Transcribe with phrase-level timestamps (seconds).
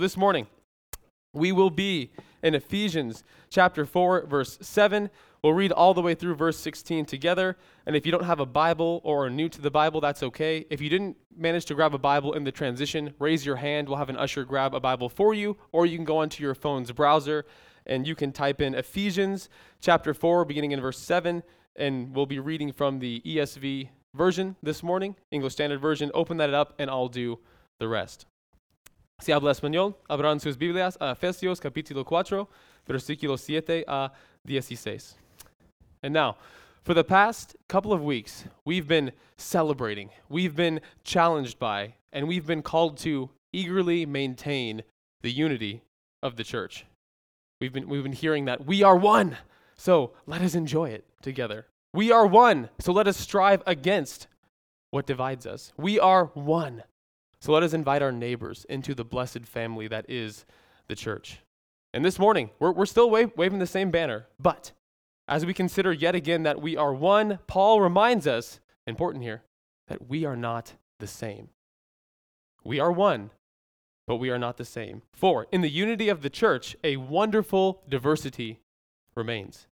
[0.00, 0.46] This morning,
[1.32, 2.12] we will be
[2.44, 5.10] in Ephesians chapter 4, verse 7.
[5.42, 7.56] We'll read all the way through verse 16 together.
[7.84, 10.64] And if you don't have a Bible or are new to the Bible, that's okay.
[10.70, 13.88] If you didn't manage to grab a Bible in the transition, raise your hand.
[13.88, 16.54] We'll have an usher grab a Bible for you, or you can go onto your
[16.54, 17.44] phone's browser
[17.84, 19.48] and you can type in Ephesians
[19.80, 21.42] chapter 4, beginning in verse 7.
[21.74, 26.12] And we'll be reading from the ESV version this morning, English Standard Version.
[26.14, 27.40] Open that up, and I'll do
[27.80, 28.26] the rest.
[29.20, 32.46] Si habla español, abran sus Biblias a Efesios capítulo 4,
[32.88, 34.12] versículo 7 a
[34.46, 35.16] 16.
[36.04, 36.36] And now,
[36.84, 42.46] for the past couple of weeks, we've been celebrating, we've been challenged by, and we've
[42.46, 44.84] been called to eagerly maintain
[45.22, 45.82] the unity
[46.22, 46.86] of the church.
[47.60, 49.36] We've been, we've been hearing that we are one,
[49.76, 51.66] so let us enjoy it together.
[51.92, 54.28] We are one, so let us strive against
[54.92, 55.72] what divides us.
[55.76, 56.84] We are one,
[57.40, 60.44] so let us invite our neighbors into the blessed family that is
[60.88, 61.40] the church.
[61.94, 64.72] And this morning, we're, we're still waving the same banner, but
[65.26, 69.42] as we consider yet again that we are one, Paul reminds us, important here,
[69.88, 71.50] that we are not the same.
[72.64, 73.30] We are one,
[74.06, 75.02] but we are not the same.
[75.12, 78.60] For in the unity of the church, a wonderful diversity
[79.14, 79.66] remains.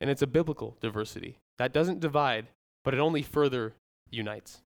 [0.00, 2.48] And it's a biblical diversity that doesn't divide,
[2.82, 3.74] but it only further
[4.10, 4.63] unites.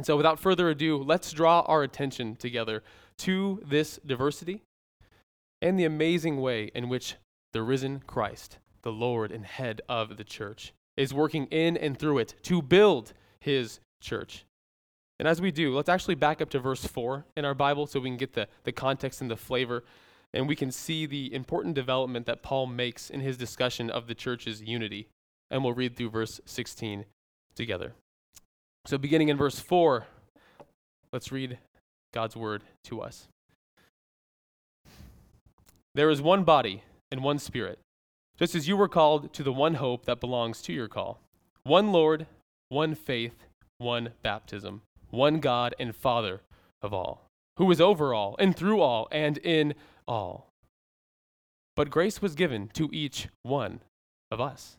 [0.00, 2.82] And so, without further ado, let's draw our attention together
[3.18, 4.62] to this diversity
[5.60, 7.16] and the amazing way in which
[7.52, 12.16] the risen Christ, the Lord and head of the church, is working in and through
[12.16, 14.46] it to build his church.
[15.18, 18.00] And as we do, let's actually back up to verse 4 in our Bible so
[18.00, 19.84] we can get the, the context and the flavor,
[20.32, 24.14] and we can see the important development that Paul makes in his discussion of the
[24.14, 25.08] church's unity.
[25.50, 27.04] And we'll read through verse 16
[27.54, 27.92] together.
[28.86, 30.06] So, beginning in verse 4,
[31.12, 31.58] let's read
[32.12, 33.28] God's word to us.
[35.94, 37.78] There is one body and one spirit,
[38.38, 41.20] just as you were called to the one hope that belongs to your call
[41.62, 42.26] one Lord,
[42.68, 43.44] one faith,
[43.78, 46.40] one baptism, one God and Father
[46.80, 47.26] of all,
[47.58, 49.74] who is over all and through all and in
[50.08, 50.48] all.
[51.76, 53.80] But grace was given to each one
[54.30, 54.78] of us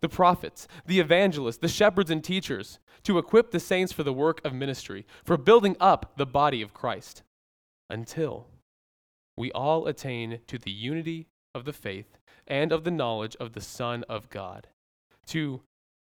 [0.00, 4.40] the prophets, the evangelists, the shepherds and teachers, to equip the saints for the work
[4.44, 7.22] of ministry, for building up the body of Christ,
[7.88, 8.46] until
[9.36, 13.60] we all attain to the unity of the faith and of the knowledge of the
[13.60, 14.66] Son of God,
[15.26, 15.60] to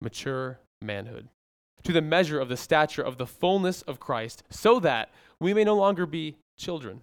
[0.01, 1.29] mature manhood,
[1.83, 5.65] to the measure of the stature of the fullness of Christ, so that we may
[5.65, 7.03] no longer be children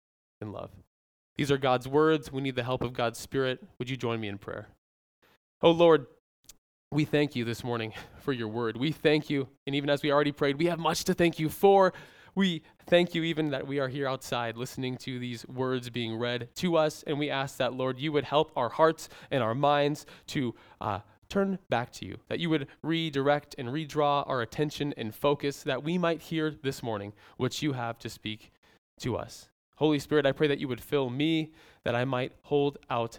[0.41, 0.71] in love.
[1.37, 2.31] These are God's words.
[2.31, 3.63] We need the help of God's Spirit.
[3.79, 4.67] Would you join me in prayer?
[5.61, 6.07] Oh Lord,
[6.91, 8.77] we thank you this morning for your word.
[8.77, 11.49] We thank you, and even as we already prayed, we have much to thank you
[11.49, 11.93] for.
[12.33, 16.49] We thank you even that we are here outside listening to these words being read
[16.55, 20.05] to us, and we ask that, Lord, you would help our hearts and our minds
[20.27, 25.13] to uh, turn back to you, that you would redirect and redraw our attention and
[25.13, 28.51] focus, that we might hear this morning what you have to speak
[28.99, 29.50] to us.
[29.81, 31.53] Holy Spirit, I pray that you would fill me,
[31.85, 33.17] that I might hold out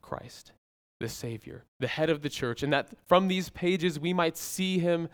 [0.00, 0.52] Christ,
[1.00, 4.78] the Savior, the head of the church, and that from these pages we might see
[4.78, 5.08] him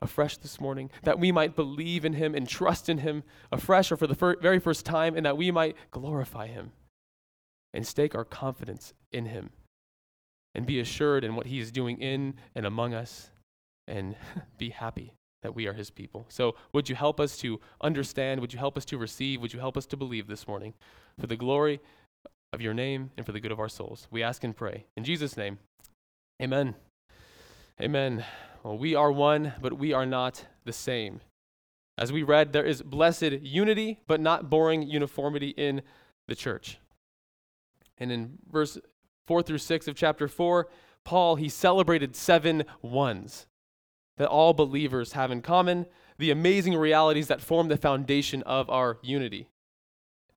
[0.00, 3.22] afresh this morning, that we might believe in him and trust in him
[3.52, 6.72] afresh or for the fir- very first time, and that we might glorify him
[7.74, 9.50] and stake our confidence in him
[10.54, 13.30] and be assured in what he is doing in and among us
[13.86, 14.16] and
[14.56, 16.26] be happy that we are his people.
[16.28, 18.40] So, would you help us to understand?
[18.40, 19.40] Would you help us to receive?
[19.40, 20.74] Would you help us to believe this morning
[21.18, 21.80] for the glory
[22.52, 24.08] of your name and for the good of our souls?
[24.10, 24.86] We ask and pray.
[24.96, 25.58] In Jesus' name,
[26.42, 26.74] amen.
[27.80, 28.24] Amen.
[28.64, 31.20] Well, we are one, but we are not the same.
[31.96, 35.82] As we read, there is blessed unity, but not boring uniformity in
[36.26, 36.78] the church.
[37.98, 38.78] And in verse
[39.26, 40.68] 4 through 6 of chapter 4,
[41.04, 43.47] Paul, he celebrated seven ones
[44.18, 45.86] that all believers have in common,
[46.18, 49.48] the amazing realities that form the foundation of our unity.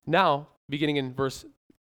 [0.06, 1.44] Now, beginning in verse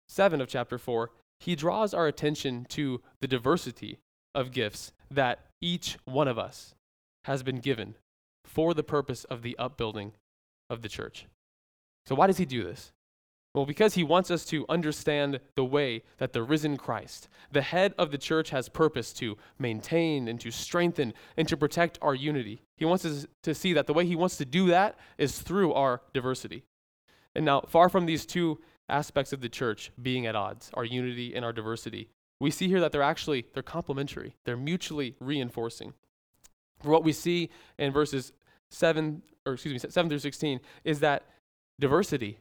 [0.09, 3.99] 7 of chapter 4, he draws our attention to the diversity
[4.35, 6.75] of gifts that each one of us
[7.25, 7.95] has been given
[8.45, 10.13] for the purpose of the upbuilding
[10.71, 11.27] of the church.
[12.07, 12.93] So, why does he do this?
[13.55, 17.95] Well, because he wants us to understand the way that the risen Christ, the head
[17.99, 22.63] of the church, has purpose to maintain and to strengthen and to protect our unity.
[22.77, 25.73] He wants us to see that the way he wants to do that is through
[25.73, 26.65] our diversity.
[27.35, 28.59] And now, far from these two
[28.89, 32.11] aspects of the church being at odds, our unity and our diversity,
[32.41, 34.37] we see here that they're actually they're complementary.
[34.45, 35.95] They're mutually reinforcing.
[36.83, 38.33] For what we see in verses
[38.71, 41.25] 7 or excuse me 7 through 16 is that
[41.81, 42.39] diversity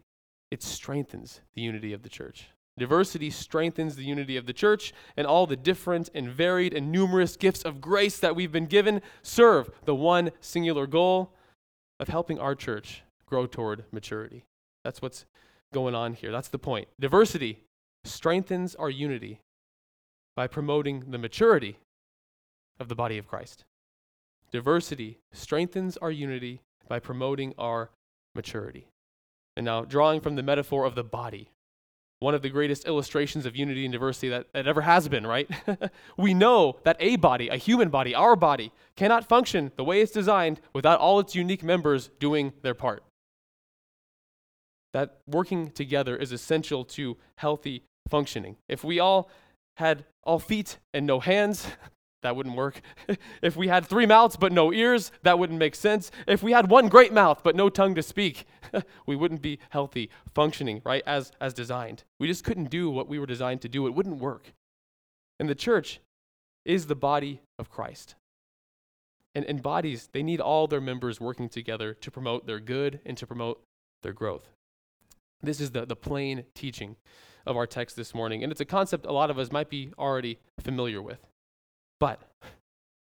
[0.51, 2.49] it strengthens the unity of the church.
[2.77, 7.35] Diversity strengthens the unity of the church, and all the different and varied and numerous
[7.35, 11.33] gifts of grace that we've been given serve the one singular goal
[11.99, 14.45] of helping our church grow toward maturity.
[14.83, 15.25] That's what's
[15.73, 16.31] going on here.
[16.31, 16.87] That's the point.
[16.99, 17.63] Diversity
[18.03, 19.39] strengthens our unity
[20.35, 21.79] by promoting the maturity
[22.79, 23.65] of the body of Christ.
[24.51, 27.89] Diversity strengthens our unity by promoting our
[28.35, 28.87] maturity.
[29.57, 31.49] And now, drawing from the metaphor of the body,
[32.19, 35.49] one of the greatest illustrations of unity and diversity that, that ever has been, right?
[36.17, 40.11] we know that a body, a human body, our body, cannot function the way it's
[40.11, 43.03] designed without all its unique members doing their part.
[44.93, 48.57] That working together is essential to healthy functioning.
[48.69, 49.27] If we all
[49.77, 51.65] had all feet and no hands,
[52.23, 52.81] that wouldn't work.
[53.41, 56.11] if we had three mouths but no ears, that wouldn't make sense.
[56.27, 58.45] If we had one great mouth but no tongue to speak,
[59.05, 62.03] we wouldn't be healthy, functioning, right, as, as designed.
[62.19, 63.87] We just couldn't do what we were designed to do.
[63.87, 64.53] It wouldn't work.
[65.39, 65.99] And the church
[66.65, 68.15] is the body of Christ.
[69.35, 73.15] And, and bodies, they need all their members working together to promote their good and
[73.17, 73.61] to promote
[74.01, 74.49] their growth.
[75.41, 76.95] This is the, the plain teaching
[77.45, 78.43] of our text this morning.
[78.43, 81.19] And it's a concept a lot of us might be already familiar with.
[81.99, 82.21] But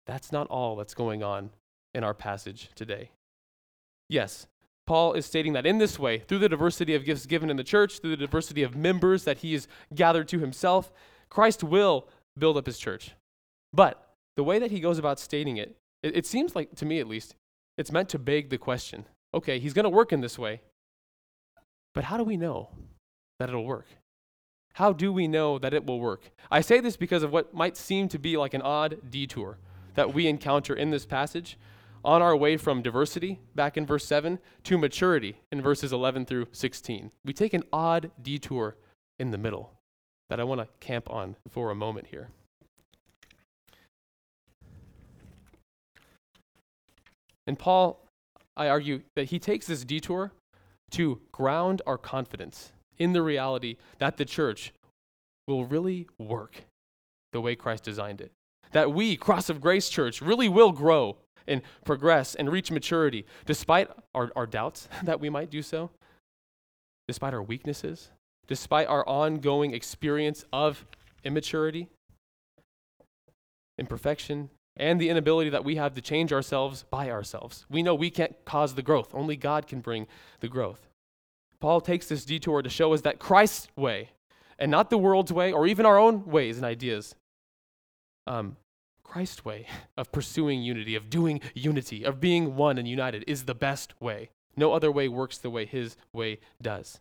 [0.06, 1.50] that's not all that's going on
[1.94, 3.10] in our passage today.
[4.08, 4.46] Yes,
[4.86, 7.64] Paul is stating that in this way, through the diversity of gifts given in the
[7.64, 10.92] church, through the diversity of members that he has gathered to himself,
[11.28, 13.12] Christ will build up his church.
[13.72, 16.98] But the way that he goes about stating it, it, it seems like, to me
[16.98, 17.36] at least,
[17.78, 20.60] it's meant to beg the question okay, he's going to work in this way,
[21.94, 22.68] but how do we know
[23.38, 23.86] that it'll work?
[24.74, 26.30] How do we know that it will work?
[26.50, 29.58] I say this because of what might seem to be like an odd detour
[29.94, 31.58] that we encounter in this passage
[32.04, 36.46] on our way from diversity, back in verse 7, to maturity in verses 11 through
[36.52, 37.12] 16.
[37.24, 38.76] We take an odd detour
[39.18, 39.72] in the middle
[40.28, 42.30] that I want to camp on for a moment here.
[47.46, 48.08] And Paul,
[48.56, 50.32] I argue that he takes this detour
[50.92, 54.72] to ground our confidence in the reality that the church
[55.46, 56.64] will really work
[57.32, 58.32] the way Christ designed it.
[58.72, 61.16] That we, Cross of Grace Church, really will grow
[61.46, 65.90] and progress and reach maturity despite our, our doubts that we might do so,
[67.08, 68.10] despite our weaknesses,
[68.46, 70.86] despite our ongoing experience of
[71.24, 71.88] immaturity,
[73.78, 77.66] imperfection, and the inability that we have to change ourselves by ourselves.
[77.68, 80.06] We know we can't cause the growth, only God can bring
[80.40, 80.88] the growth.
[81.62, 84.10] Paul takes this detour to show us that Christ's way,
[84.58, 87.14] and not the world's way or even our own ways and ideas,
[88.26, 88.56] um,
[89.04, 93.54] Christ's way of pursuing unity, of doing unity, of being one and united is the
[93.54, 94.30] best way.
[94.56, 96.98] No other way works the way his way does.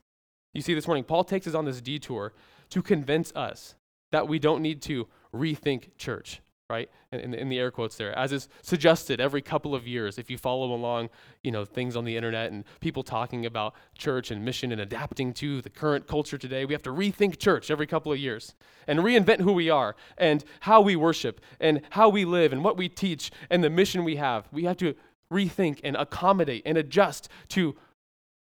[0.53, 2.31] You see, this morning, Paul takes us on this detour
[2.69, 3.73] to convince us
[4.11, 6.39] that we don't need to rethink church,
[6.71, 6.89] right?
[7.11, 10.17] In, in, the air quotes there, as is suggested every couple of years.
[10.17, 11.09] If you follow along,
[11.43, 15.33] you know, things on the internet and people talking about church and mission and adapting
[15.33, 18.55] to the current culture today, we have to rethink church every couple of years
[18.87, 22.77] and reinvent who we are and how we worship and how we live and what
[22.77, 24.47] we teach and the mission we have.
[24.53, 24.95] We have to
[25.29, 27.75] rethink and accommodate and adjust to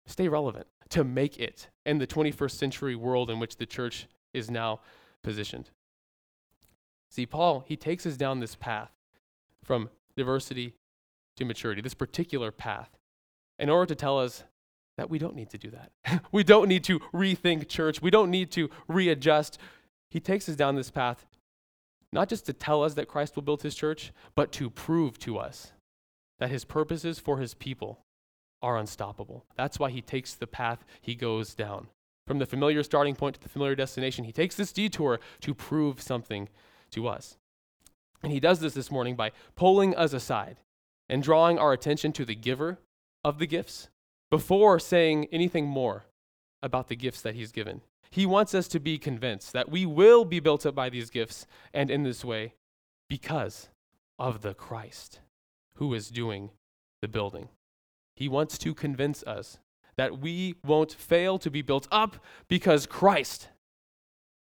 [0.05, 4.51] stay relevant, to make it in the 21st century world in which the church is
[4.51, 4.81] now
[5.24, 5.69] positioned.
[7.09, 8.91] See, Paul, he takes us down this path
[9.63, 10.73] from diversity
[11.37, 12.89] to maturity, this particular path,
[13.59, 14.43] in order to tell us
[14.97, 16.23] that we don't need to do that.
[16.31, 18.01] we don't need to rethink church.
[18.01, 19.57] We don't need to readjust.
[20.09, 21.25] He takes us down this path
[22.11, 25.37] not just to tell us that Christ will build his church, but to prove to
[25.37, 25.73] us
[26.39, 27.99] that his purposes for his people
[28.61, 29.45] are unstoppable.
[29.55, 31.87] That's why he takes the path he goes down.
[32.25, 36.01] From the familiar starting point to the familiar destination, he takes this detour to prove
[36.01, 36.49] something
[36.91, 37.38] to us.
[38.24, 40.58] And he does this this morning by pulling us aside
[41.10, 42.79] and drawing our attention to the giver
[43.24, 43.89] of the gifts
[44.29, 46.06] before saying anything more
[46.62, 47.82] about the gifts that he's given.
[48.10, 51.46] He wants us to be convinced that we will be built up by these gifts
[51.74, 52.53] and in this way
[53.10, 53.70] because
[54.17, 55.20] of the Christ
[55.75, 56.51] who is doing
[57.01, 57.50] the building.
[58.15, 59.60] He wants to convince us
[59.98, 62.17] that we won't fail to be built up
[62.48, 63.50] because Christ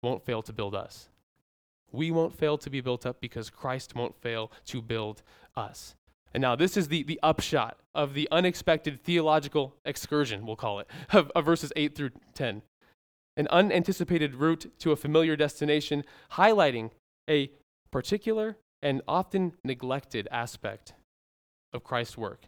[0.02, 1.08] won't fail to build us.
[1.92, 5.22] We won't fail to be built up because Christ won't fail to build
[5.56, 5.94] us.
[6.34, 10.88] And now, this is the, the upshot of the unexpected theological excursion, we'll call it,
[11.12, 12.62] of, of verses 8 through 10.
[13.36, 16.90] An unanticipated route to a familiar destination, highlighting
[17.28, 17.50] a
[17.90, 20.94] particular and often neglected aspect
[21.72, 22.46] of Christ's work.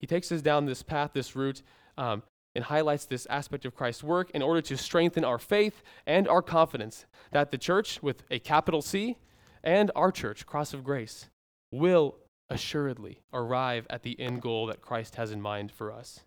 [0.00, 1.62] He takes us down this path, this route,
[1.96, 2.22] um,
[2.56, 6.42] and highlights this aspect of Christ's work in order to strengthen our faith and our
[6.42, 9.18] confidence that the church, with a capital C,
[9.62, 11.28] and our church, Cross of Grace,
[11.70, 12.16] will
[12.48, 16.20] assuredly arrive at the end goal that Christ has in mind for us.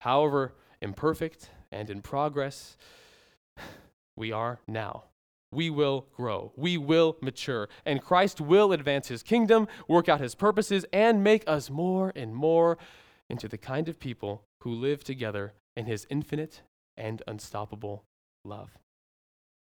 [0.00, 2.76] However imperfect and in progress
[4.16, 5.04] we are now.
[5.52, 6.52] We will grow.
[6.56, 7.68] We will mature.
[7.84, 12.34] And Christ will advance his kingdom, work out his purposes, and make us more and
[12.34, 12.76] more
[13.28, 16.62] into the kind of people who live together in his infinite
[16.96, 18.04] and unstoppable
[18.44, 18.78] love.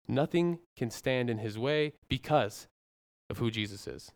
[0.08, 2.68] Nothing can stand in his way because
[3.30, 4.12] of who Jesus is.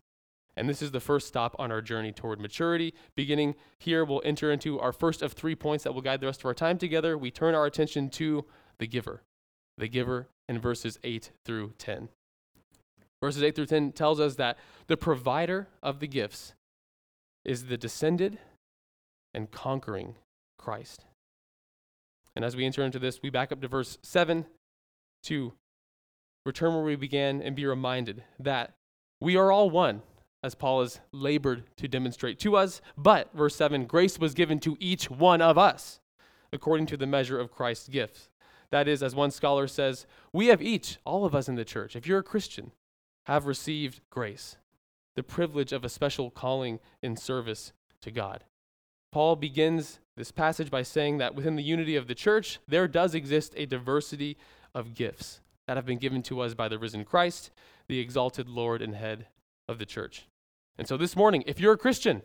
[0.56, 2.94] And this is the first stop on our journey toward maturity.
[3.14, 6.40] Beginning here, we'll enter into our first of three points that will guide the rest
[6.40, 7.16] of our time together.
[7.16, 8.44] We turn our attention to
[8.78, 9.22] the giver,
[9.78, 12.08] the giver in verses 8 through 10.
[13.22, 16.54] Verses 8 through 10 tells us that the provider of the gifts
[17.44, 18.38] is the descended
[19.32, 20.16] and conquering
[20.58, 21.04] Christ.
[22.40, 24.46] And as we enter into this, we back up to verse 7
[25.24, 25.52] to
[26.46, 28.72] return where we began and be reminded that
[29.20, 30.00] we are all one,
[30.42, 32.80] as Paul has labored to demonstrate to us.
[32.96, 36.00] But, verse 7, grace was given to each one of us
[36.50, 38.30] according to the measure of Christ's gifts.
[38.70, 41.94] That is, as one scholar says, we have each, all of us in the church,
[41.94, 42.72] if you're a Christian,
[43.26, 44.56] have received grace,
[45.14, 48.44] the privilege of a special calling in service to God.
[49.12, 53.14] Paul begins this passage by saying that within the unity of the church, there does
[53.14, 54.36] exist a diversity
[54.74, 57.50] of gifts that have been given to us by the risen Christ,
[57.88, 59.28] the exalted Lord and head
[59.66, 60.26] of the church.
[60.76, 62.20] And so this morning, if you're a Christian,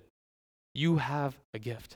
[0.73, 1.95] you have a gift.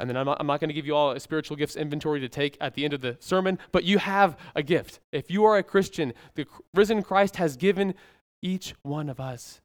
[0.00, 2.28] And then I'm not, not going to give you all a spiritual gifts inventory to
[2.28, 4.98] take at the end of the sermon, but you have a gift.
[5.12, 7.94] If you are a Christian, the risen Christ has given
[8.42, 9.60] each one of us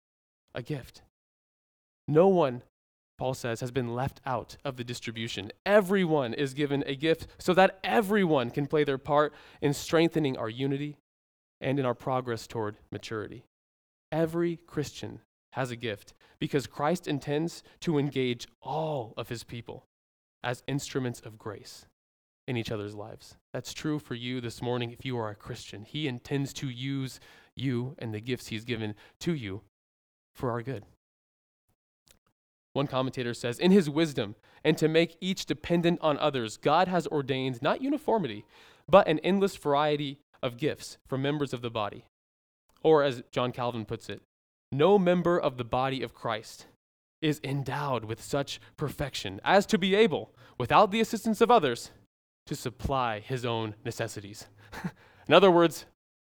[0.54, 1.02] a gift.
[2.08, 2.62] No one
[3.22, 5.52] Paul says, has been left out of the distribution.
[5.64, 10.50] Everyone is given a gift so that everyone can play their part in strengthening our
[10.50, 10.98] unity
[11.62, 13.46] and in our progress toward maturity.
[14.12, 15.20] Every Christian
[15.52, 19.86] has a gift because Christ intends to engage all of his people
[20.44, 21.86] as instruments of grace
[22.48, 23.38] in each other's lives.
[23.54, 25.84] That's true for you this morning if you are a Christian.
[25.84, 27.20] He intends to use
[27.56, 29.62] you and the gifts he's given to you
[30.34, 30.86] for our good.
[32.74, 37.08] One commentator says, In his wisdom, and to make each dependent on others, God has
[37.08, 38.46] ordained not uniformity,
[38.88, 42.06] but an endless variety of gifts for members of the body.
[42.84, 44.22] Or, as John Calvin puts it,
[44.72, 46.68] no member of the body of Christ
[47.22, 51.92] is endowed with such perfection as to be able, without the assistance of others,
[52.48, 54.48] to supply his own necessities.
[55.28, 55.86] In other words,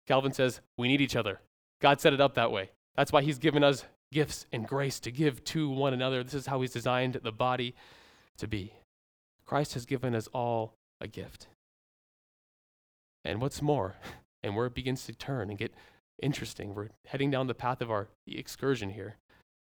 [0.08, 1.40] Calvin says, we need each other.
[1.80, 2.70] God set it up that way.
[2.96, 6.22] That's why he's given us gifts and grace to give to one another.
[6.22, 7.74] This is how He's designed the body
[8.38, 8.74] to be.
[9.46, 11.48] Christ has given us all a gift.
[13.24, 13.96] And what's more,
[14.42, 15.74] and where it begins to turn and get
[16.22, 19.16] interesting, we're heading down the path of our excursion here.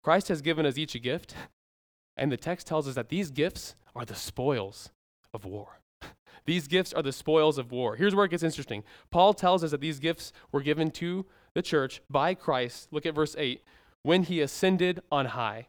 [0.02, 1.34] Christ has given us each a gift,
[2.16, 4.90] and the text tells us that these gifts are the spoils
[5.32, 5.80] of war.
[6.46, 7.96] These gifts are the spoils of war.
[7.96, 8.84] Here's where it gets interesting.
[9.10, 11.24] Paul tells us that these gifts were given to
[11.54, 12.88] the church by Christ.
[12.90, 13.62] Look at verse 8
[14.04, 15.66] when he ascended on high,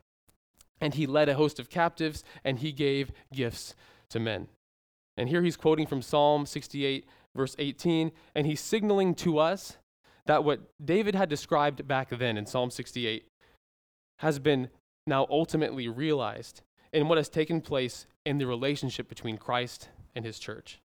[0.80, 3.74] and he led a host of captives, and he gave gifts
[4.10, 4.48] to men.
[5.18, 9.78] And here he's quoting from Psalm 68, verse 18, and he's signaling to us
[10.26, 13.26] that what David had described back then in Psalm 68
[14.20, 14.70] has been
[15.08, 16.62] now ultimately realized
[16.92, 20.80] in what has taken place in the relationship between Christ and his church.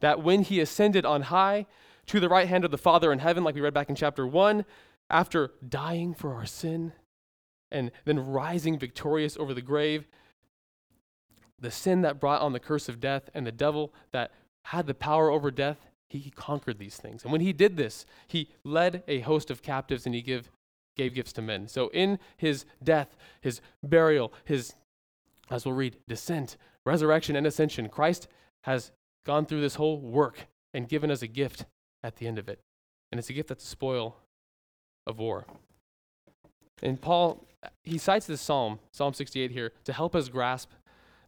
[0.00, 1.66] That when he ascended on high
[2.06, 4.26] to the right hand of the Father in heaven, like we read back in chapter
[4.26, 4.64] 1,
[5.10, 6.92] after dying for our sin
[7.70, 10.06] and then rising victorious over the grave,
[11.58, 14.32] the sin that brought on the curse of death and the devil that
[14.66, 15.78] had the power over death
[16.18, 17.22] he conquered these things.
[17.22, 20.50] And when he did this, he led a host of captives and he give,
[20.96, 21.68] gave gifts to men.
[21.68, 24.74] So in his death, his burial, his,
[25.50, 28.26] as we'll read, descent, resurrection, and ascension, Christ
[28.64, 28.90] has
[29.24, 31.64] gone through this whole work and given us a gift
[32.02, 32.60] at the end of it.
[33.12, 34.16] And it's a gift that's a spoil
[35.06, 35.46] of war.
[36.82, 37.46] And Paul,
[37.82, 40.70] he cites this psalm, Psalm 68 here, to help us grasp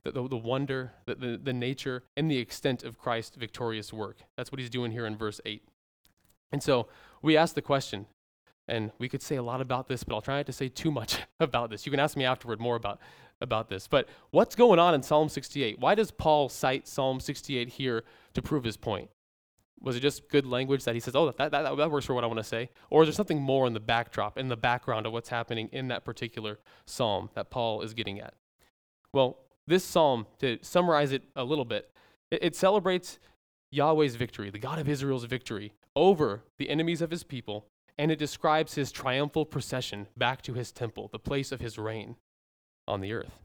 [0.05, 4.19] the, the, the wonder, the, the, the nature, and the extent of Christ's victorious work.
[4.37, 5.63] That's what he's doing here in verse 8.
[6.51, 6.89] And so
[7.23, 8.07] we ask the question,
[8.69, 10.91] and we could say a lot about this, but I'll try not to say too
[10.91, 11.87] much about this.
[11.87, 13.01] You can ask me afterward more about,
[13.41, 13.87] about this.
[13.87, 15.79] But what's going on in Psalm 68?
[15.79, 19.11] Why does Paul cite Psalm 68 here to prove his point?
[19.83, 22.25] Was it just good language that he says, oh, that, that, that, works for what
[22.25, 22.71] I want to say?
[22.89, 25.89] Or is there something more in the backdrop, in the background of what's happening in
[25.89, 28.35] that particular psalm that Paul is getting at?
[29.13, 31.91] Well, this psalm, to summarize it a little bit,
[32.31, 33.19] it, it celebrates
[33.71, 37.67] Yahweh's victory, the God of Israel's victory over the enemies of his people,
[37.99, 42.17] and it describes his triumphal procession back to his temple, the place of his reign
[42.87, 43.39] on the earth.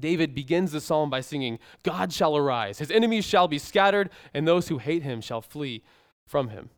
[0.00, 4.46] David begins the psalm by singing, God shall arise, his enemies shall be scattered, and
[4.46, 5.82] those who hate him shall flee
[6.26, 6.70] from him.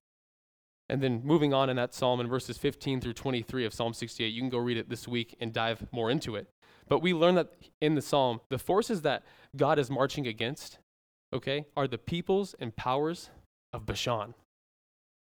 [0.88, 4.26] And then moving on in that psalm in verses 15 through 23 of Psalm 68,
[4.26, 6.48] you can go read it this week and dive more into it.
[6.88, 9.22] But we learn that in the psalm, the forces that
[9.56, 10.78] God is marching against,
[11.32, 13.30] okay, are the peoples and powers
[13.72, 14.34] of Bashan.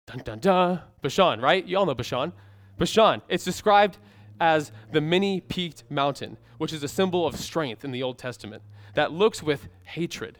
[0.06, 0.82] Dun dun dun.
[1.01, 1.65] Bashan, right?
[1.65, 2.32] You all know Bashan.
[2.77, 3.24] Bashan.
[3.27, 3.98] It's described
[4.39, 8.63] as the many peaked mountain, which is a symbol of strength in the Old Testament,
[8.94, 10.39] that looks with hatred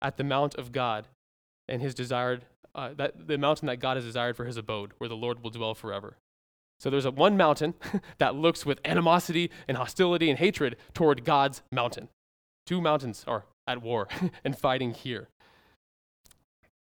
[0.00, 1.06] at the mount of God
[1.68, 5.08] and his desired, uh, that, the mountain that God has desired for his abode, where
[5.08, 6.16] the Lord will dwell forever.
[6.80, 7.74] So there's a one mountain
[8.18, 12.08] that looks with animosity and hostility and hatred toward God's mountain.
[12.66, 14.08] Two mountains are at war
[14.44, 15.28] and fighting here.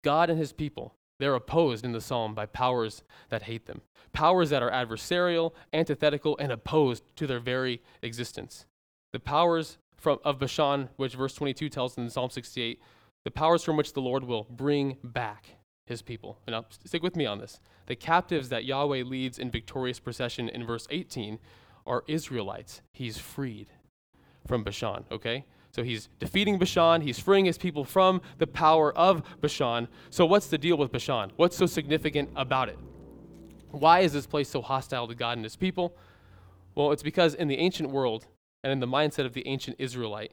[0.02, 4.50] God and his people, they're opposed in the psalm by powers that hate them, powers
[4.50, 8.66] that are adversarial, antithetical, and opposed to their very existence.
[9.12, 12.80] The powers from, of Bashan, which verse 22 tells in Psalm 68,
[13.24, 16.38] the powers from which the Lord will bring back his people.
[16.46, 17.60] And now, stick with me on this.
[17.86, 21.38] The captives that Yahweh leads in victorious procession in verse 18
[21.86, 22.82] are Israelites.
[22.92, 23.68] He's freed
[24.46, 25.44] from Bashan, okay?
[25.74, 29.88] So he's defeating Bashan, he's freeing his people from the power of Bashan.
[30.08, 31.32] So, what's the deal with Bashan?
[31.34, 32.78] What's so significant about it?
[33.72, 35.96] Why is this place so hostile to God and his people?
[36.76, 38.24] Well, it's because in the ancient world
[38.62, 40.30] and in the mindset of the ancient Israelite,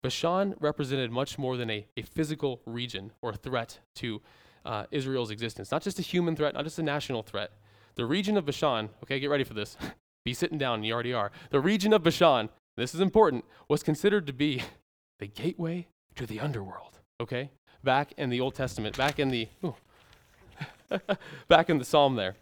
[0.00, 4.22] Bashan represented much more than a, a physical region or threat to
[4.64, 5.72] uh, Israel's existence.
[5.72, 7.50] Not just a human threat, not just a national threat.
[7.96, 9.76] The region of Bashan, okay, get ready for this.
[10.24, 11.32] be sitting down, you already are.
[11.50, 14.62] The region of Bashan, this is important, was considered to be
[15.24, 17.50] the gateway to the underworld, okay?
[17.82, 19.48] Back in the Old Testament, back in the,
[21.48, 22.34] back in the Psalm there.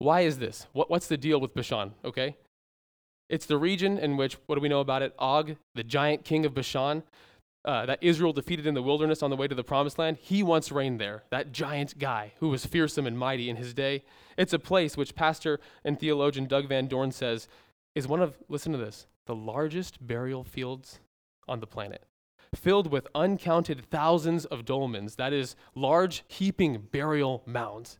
[0.00, 0.66] Why is this?
[0.72, 2.34] What, what's the deal with Bashan, okay?
[3.28, 5.14] It's the region in which, what do we know about it?
[5.20, 7.04] Og, the giant king of Bashan,
[7.64, 10.42] uh, that Israel defeated in the wilderness on the way to the promised land, he
[10.42, 14.02] once reigned there, that giant guy who was fearsome and mighty in his day.
[14.36, 17.46] It's a place which pastor and theologian Doug Van Dorn says
[17.94, 20.98] is one of, listen to this, the largest burial fields
[21.48, 22.04] on the planet,
[22.54, 27.98] filled with uncounted thousands of dolmens, that is, large heaping burial mounds,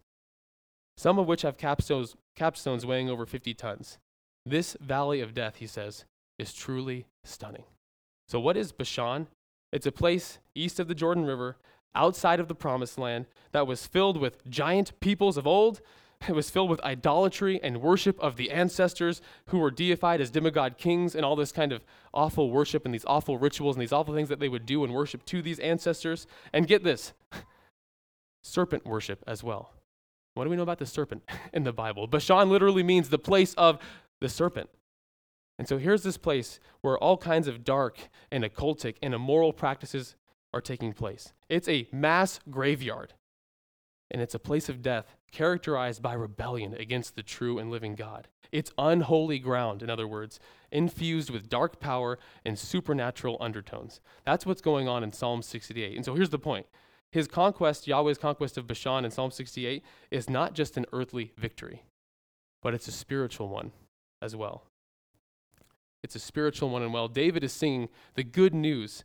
[0.96, 3.98] some of which have capstones, capstones weighing over 50 tons.
[4.44, 6.04] This valley of death, he says,
[6.38, 7.64] is truly stunning.
[8.28, 9.28] So, what is Bashan?
[9.72, 11.56] It's a place east of the Jordan River,
[11.94, 15.80] outside of the promised land, that was filled with giant peoples of old.
[16.28, 20.78] It was filled with idolatry and worship of the ancestors who were deified as demigod
[20.78, 24.14] kings and all this kind of awful worship and these awful rituals and these awful
[24.14, 26.26] things that they would do and worship to these ancestors.
[26.52, 27.12] And get this
[28.42, 29.72] serpent worship as well.
[30.34, 32.06] What do we know about the serpent in the Bible?
[32.06, 33.78] Bashan literally means the place of
[34.20, 34.70] the serpent.
[35.58, 37.98] And so here's this place where all kinds of dark
[38.30, 40.16] and occultic and immoral practices
[40.54, 41.32] are taking place.
[41.48, 43.14] It's a mass graveyard,
[44.12, 48.28] and it's a place of death characterized by rebellion against the true and living God.
[48.52, 50.38] It's unholy ground, in other words,
[50.70, 54.00] infused with dark power and supernatural undertones.
[54.24, 55.96] That's what's going on in Psalm 68.
[55.96, 56.66] And so here's the point
[57.10, 61.82] His conquest, Yahweh's conquest of Bashan in Psalm 68, is not just an earthly victory,
[62.62, 63.72] but it's a spiritual one
[64.20, 64.64] as well.
[66.02, 66.82] It's a spiritual one.
[66.82, 67.08] And well.
[67.08, 69.04] David is singing the good news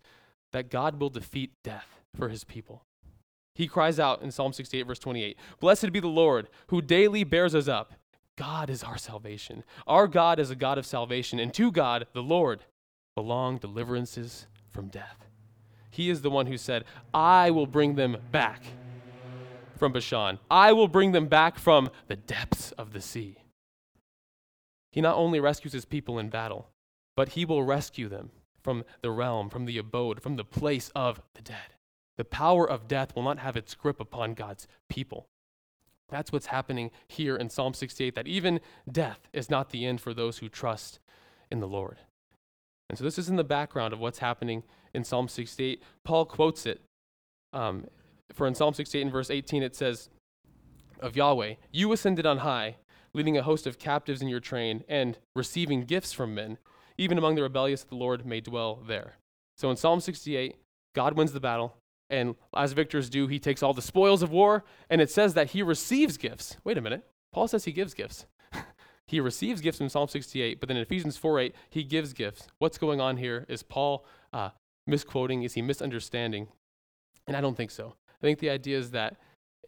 [0.52, 2.84] that God will defeat death for his people,
[3.58, 7.56] he cries out in Psalm 68, verse 28 Blessed be the Lord who daily bears
[7.56, 7.94] us up.
[8.36, 9.64] God is our salvation.
[9.88, 12.66] Our God is a God of salvation, and to God, the Lord,
[13.16, 15.26] belong deliverances from death.
[15.90, 18.62] He is the one who said, I will bring them back
[19.76, 20.38] from Bashan.
[20.52, 23.38] I will bring them back from the depths of the sea.
[24.92, 26.70] He not only rescues his people in battle,
[27.16, 28.30] but he will rescue them
[28.62, 31.74] from the realm, from the abode, from the place of the dead.
[32.18, 35.28] The power of death will not have its grip upon God's people.
[36.10, 40.14] That's what's happening here in Psalm 68, that even death is not the end for
[40.14, 41.00] those who trust
[41.52, 41.98] in the Lord.
[42.90, 45.84] And so this is in the background of what's happening in Psalm 68.
[46.04, 46.82] Paul quotes it.
[47.54, 47.88] Um,
[48.34, 50.10] for in Psalm 68 in verse 18, it says,
[51.00, 52.78] Of Yahweh, you ascended on high,
[53.14, 56.58] leading a host of captives in your train, and receiving gifts from men.
[56.98, 59.16] Even among the rebellious, the Lord may dwell there.
[59.58, 60.56] So in Psalm 68,
[60.96, 61.76] God wins the battle.
[62.10, 65.52] And as victors do, he takes all the spoils of war, and it says that
[65.52, 66.58] he receives gifts.
[66.64, 67.04] Wait a minute.
[67.34, 68.26] Paul says he gives gifts.
[69.08, 72.48] he receives gifts in Psalm 68, but then in Ephesians 4 8, he gives gifts.
[72.60, 73.46] What's going on here?
[73.50, 74.52] Is Paul uh,
[74.86, 75.44] misquoting?
[75.44, 76.48] Is he misunderstanding?
[77.28, 77.96] And I don't think so.
[78.10, 79.18] I think the idea is that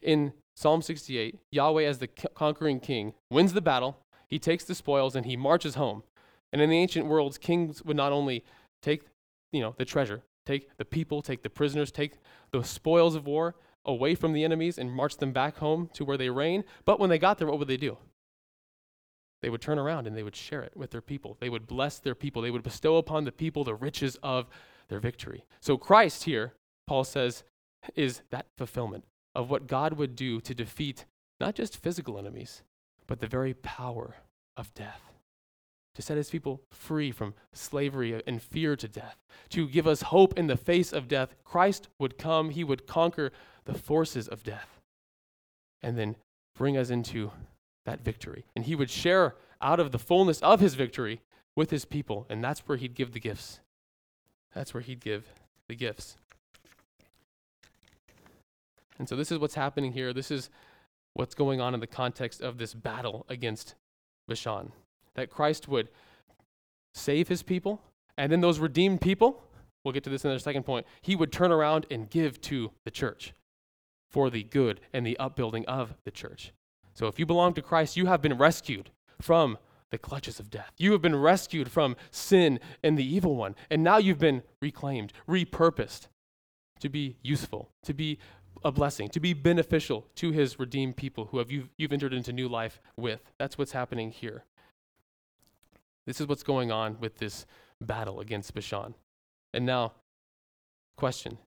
[0.02, 5.16] in Psalm 68, Yahweh, as the conquering king, wins the battle, he takes the spoils,
[5.16, 6.04] and he marches home.
[6.54, 8.44] And in the ancient worlds, kings would not only
[8.82, 9.04] take
[9.52, 12.14] you know, the treasure, take the people, take the prisoners, take
[12.52, 16.18] the spoils of war away from the enemies and march them back home to where
[16.18, 16.64] they reign.
[16.86, 17.98] But when they got there, what would they do?
[19.42, 21.38] They would turn around and they would share it with their people.
[21.40, 22.42] They would bless their people.
[22.42, 24.48] They would bestow upon the people the riches of
[24.90, 25.46] their victory.
[25.62, 26.54] So Christ here,
[26.88, 27.44] Paul says,
[27.96, 31.06] is that fulfillment of what God would do to defeat
[31.40, 32.64] not just physical enemies,
[33.08, 34.16] but the very power
[34.58, 35.10] of death
[36.00, 39.18] to set his people free from slavery and fear to death,
[39.50, 41.36] to give us hope in the face of death.
[41.44, 43.34] Christ would come, he would conquer
[43.66, 44.80] the forces of death,
[45.84, 46.16] and then
[46.56, 47.32] bring us into
[47.86, 48.46] that victory.
[48.56, 51.20] And he would share out of the fullness of his victory
[51.58, 53.60] with his people, and that's where he'd give the gifts.
[54.56, 55.26] That's where he'd give
[55.68, 56.16] the gifts.
[58.98, 60.14] And so this is what's happening here.
[60.14, 60.50] This is
[61.14, 63.76] what's going on in the context of this battle against
[64.30, 64.72] Bashan
[65.16, 65.90] that Christ would
[66.94, 67.82] save his people,
[68.18, 69.44] and then those redeemed people,
[69.84, 72.72] we'll get to this in the second point, he would turn around and give to
[72.86, 73.34] the church
[74.10, 76.52] for the good and the upbuilding of the church.
[76.94, 78.90] So if you belong to Christ, you have been rescued
[79.22, 79.58] from
[79.92, 80.72] the clutches of death.
[80.78, 85.14] You have been rescued from sin and the evil one, and now you've been reclaimed,
[85.28, 86.08] repurposed
[86.80, 88.20] to be useful, to be
[88.64, 92.34] a blessing, to be beneficial to his redeemed people who have you've, you've entered into
[92.34, 93.22] new life with.
[93.38, 94.44] That's what's happening here.
[96.10, 97.46] This is what's going on with this
[97.80, 98.96] battle against Bashan.
[99.54, 99.94] And now,
[100.98, 101.38] question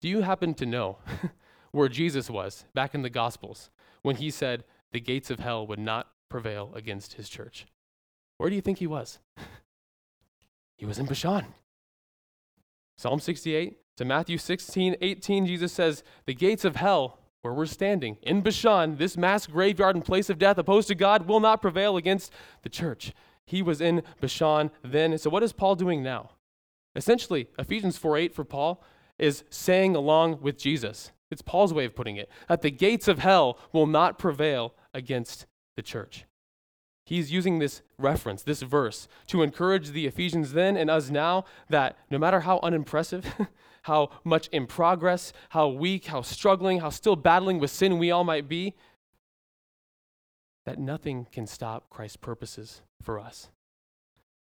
[0.00, 0.98] Do you happen to know
[1.72, 3.70] where Jesus was back in the Gospels
[4.02, 4.62] when he said
[4.92, 7.66] the gates of hell would not prevail against his church?
[8.38, 9.18] Where do you think he was?
[10.78, 11.46] he was in Bashan.
[12.96, 18.16] Psalm 68 to Matthew 16, 18, Jesus says, The gates of hell where we're standing
[18.22, 21.96] in Bashan, this mass graveyard and place of death opposed to God will not prevail
[21.96, 23.12] against the church.
[23.44, 25.18] He was in Bashan then.
[25.18, 26.30] So, what is Paul doing now?
[26.94, 28.82] Essentially, Ephesians 4 8 for Paul
[29.18, 31.10] is saying along with Jesus.
[31.30, 35.46] It's Paul's way of putting it that the gates of hell will not prevail against
[35.76, 36.26] the church.
[37.04, 41.96] He's using this reference, this verse, to encourage the Ephesians then and us now that
[42.10, 43.26] no matter how unimpressive,
[43.82, 48.24] how much in progress, how weak, how struggling, how still battling with sin we all
[48.24, 48.74] might be,
[50.64, 53.48] that nothing can stop Christ's purposes for us.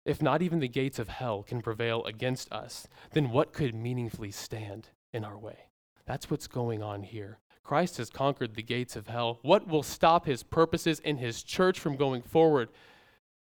[0.04, 4.32] If not even the gates of hell can prevail against us, then what could meaningfully
[4.32, 5.68] stand in our way?
[6.06, 7.38] That's what's going on here.
[7.64, 9.38] Christ has conquered the gates of hell.
[9.42, 12.68] What will stop his purposes in his church from going forward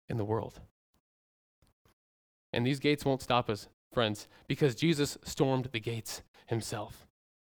[0.09, 0.61] in the world?
[2.53, 7.07] And these gates won't stop us friends, because Jesus stormed the gates himself.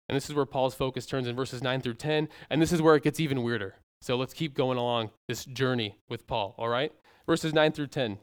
[0.07, 2.81] And this is where Paul's focus turns in verses 9 through 10, and this is
[2.81, 3.75] where it gets even weirder.
[4.01, 6.91] So let's keep going along this journey with Paul, all right?
[7.27, 8.17] Verses 9 through 10.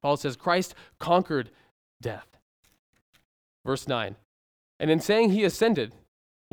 [0.00, 1.50] Paul says, Christ conquered
[2.00, 2.26] death.
[3.64, 4.16] Verse 9.
[4.78, 5.94] And in saying he ascended,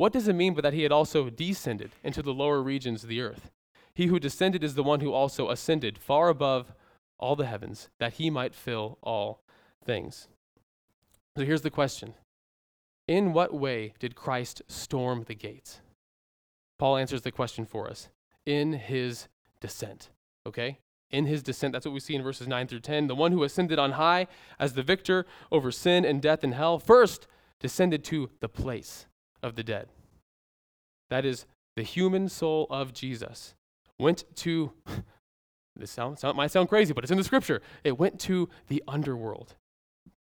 [0.00, 3.10] what does it mean but that he had also descended into the lower regions of
[3.10, 3.50] the earth?
[3.92, 6.72] He who descended is the one who also ascended far above
[7.18, 9.42] all the heavens, that he might fill all
[9.84, 10.26] things.
[11.36, 12.14] So here's the question
[13.06, 15.82] In what way did Christ storm the gates?
[16.78, 18.08] Paul answers the question for us
[18.46, 19.28] in his
[19.60, 20.08] descent.
[20.46, 20.78] Okay?
[21.10, 23.06] In his descent, that's what we see in verses 9 through 10.
[23.06, 26.78] The one who ascended on high as the victor over sin and death and hell
[26.78, 27.26] first
[27.58, 29.04] descended to the place
[29.42, 29.88] of the dead.
[31.10, 33.54] That is, the human soul of Jesus
[33.98, 34.72] went to,
[35.76, 37.60] this sound, sound, might sound crazy, but it's in the scripture.
[37.84, 39.56] It went to the underworld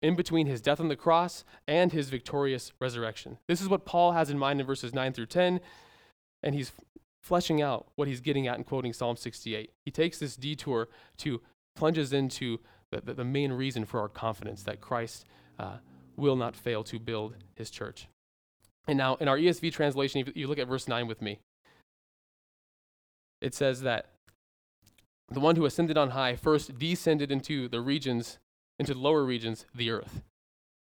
[0.02, 3.38] in between his death on the cross and his victorious resurrection.
[3.48, 5.60] This is what Paul has in mind in verses 9 through 10,
[6.44, 6.72] and he's
[7.22, 9.72] fleshing out what he's getting at in quoting Psalm 68.
[9.84, 11.42] He takes this detour to
[11.76, 12.60] plunges into
[12.92, 15.26] the, the, the main reason for our confidence that Christ
[15.58, 15.78] uh,
[16.16, 18.08] will not fail to build his church.
[18.90, 21.38] And now, in our ESV translation, if you look at verse 9 with me,
[23.40, 24.08] it says that
[25.30, 28.40] the one who ascended on high first descended into the regions,
[28.80, 30.24] into the lower regions, the earth.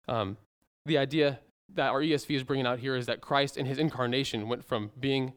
[0.07, 0.37] Um,
[0.83, 1.41] the idea
[1.75, 4.89] that our ESV is bringing out here is that Christ in his incarnation went from
[4.99, 5.33] being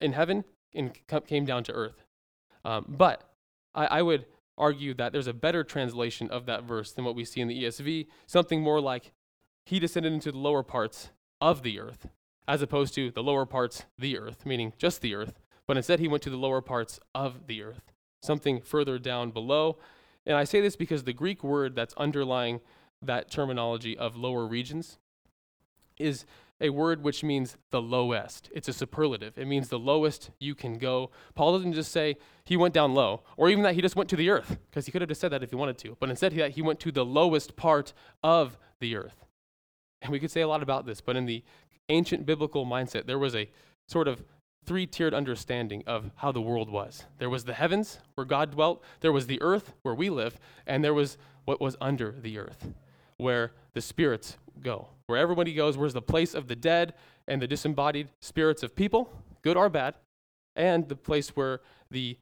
[0.00, 0.42] in heaven
[0.74, 2.02] and came down to earth.
[2.64, 3.22] Um, but
[3.72, 4.26] I, I would
[4.58, 7.62] argue that there's a better translation of that verse than what we see in the
[7.62, 9.12] ESV, something more like,
[9.64, 11.10] He descended into the lower parts
[11.44, 12.08] of the earth,
[12.48, 16.08] as opposed to the lower parts, the earth, meaning just the earth, but instead He
[16.08, 19.76] went to the lower parts of the earth, something further down below.
[20.24, 22.60] And I say this because the Greek word that's underlying
[23.02, 24.96] that terminology of lower regions
[25.98, 26.24] is
[26.62, 28.48] a word which means the lowest.
[28.54, 29.36] It's a superlative.
[29.36, 31.10] It means the lowest you can go.
[31.34, 34.16] Paul doesn't just say he went down low, or even that he just went to
[34.16, 35.94] the earth, because he could have just said that if he wanted to.
[36.00, 39.23] But instead, he, went to the lowest part of the earth.
[40.04, 41.42] And we could say a lot about this, but in the
[41.88, 43.48] ancient biblical mindset, there was a
[43.88, 44.22] sort of
[44.66, 47.04] three tiered understanding of how the world was.
[47.18, 50.84] There was the heavens, where God dwelt, there was the earth, where we live, and
[50.84, 52.72] there was what was under the earth,
[53.16, 54.88] where the spirits go.
[55.06, 56.92] Where everybody goes, where's the place of the dead
[57.26, 59.10] and the disembodied spirits of people,
[59.42, 59.94] good or bad,
[60.54, 62.18] and the place where the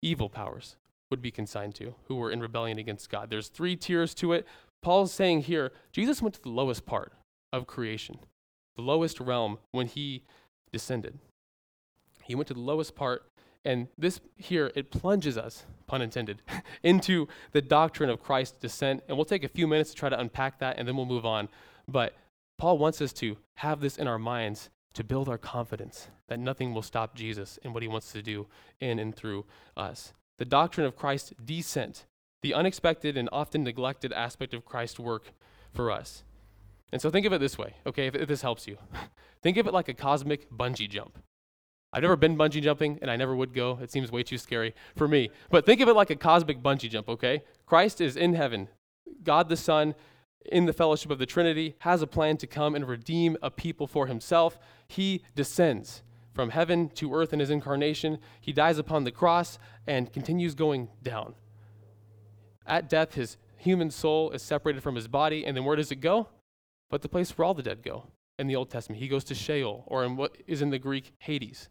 [0.00, 0.76] evil powers
[1.10, 3.28] would be consigned to, who were in rebellion against God.
[3.28, 4.46] There's three tiers to it.
[4.82, 7.12] Paul's saying here, Jesus went to the lowest part
[7.56, 8.18] of creation,
[8.76, 10.22] the lowest realm when he
[10.72, 11.18] descended.
[12.22, 13.22] He went to the lowest part
[13.66, 16.40] and this here, it plunges us, pun intended,
[16.84, 19.02] into the doctrine of Christ's descent.
[19.08, 21.26] And we'll take a few minutes to try to unpack that and then we'll move
[21.26, 21.48] on.
[21.88, 22.14] But
[22.58, 26.74] Paul wants us to have this in our minds to build our confidence that nothing
[26.74, 28.46] will stop Jesus in what he wants to do
[28.80, 29.44] in and through
[29.76, 30.12] us.
[30.38, 32.06] The doctrine of Christ's descent,
[32.42, 35.32] the unexpected and often neglected aspect of Christ's work
[35.74, 36.22] for us.
[36.92, 38.78] And so think of it this way, okay, if, if this helps you.
[39.42, 41.18] think of it like a cosmic bungee jump.
[41.92, 43.78] I've never been bungee jumping, and I never would go.
[43.80, 45.30] It seems way too scary for me.
[45.50, 47.42] But think of it like a cosmic bungee jump, okay?
[47.64, 48.68] Christ is in heaven.
[49.22, 49.94] God the Son,
[50.44, 53.86] in the fellowship of the Trinity, has a plan to come and redeem a people
[53.86, 54.58] for himself.
[54.88, 56.02] He descends
[56.34, 58.18] from heaven to earth in his incarnation.
[58.40, 61.34] He dies upon the cross and continues going down.
[62.66, 65.96] At death, his human soul is separated from his body, and then where does it
[65.96, 66.28] go?
[66.90, 68.04] But the place where all the dead go
[68.38, 69.00] in the Old Testament.
[69.00, 71.68] He goes to Sheol, or in what is in the Greek, Hades.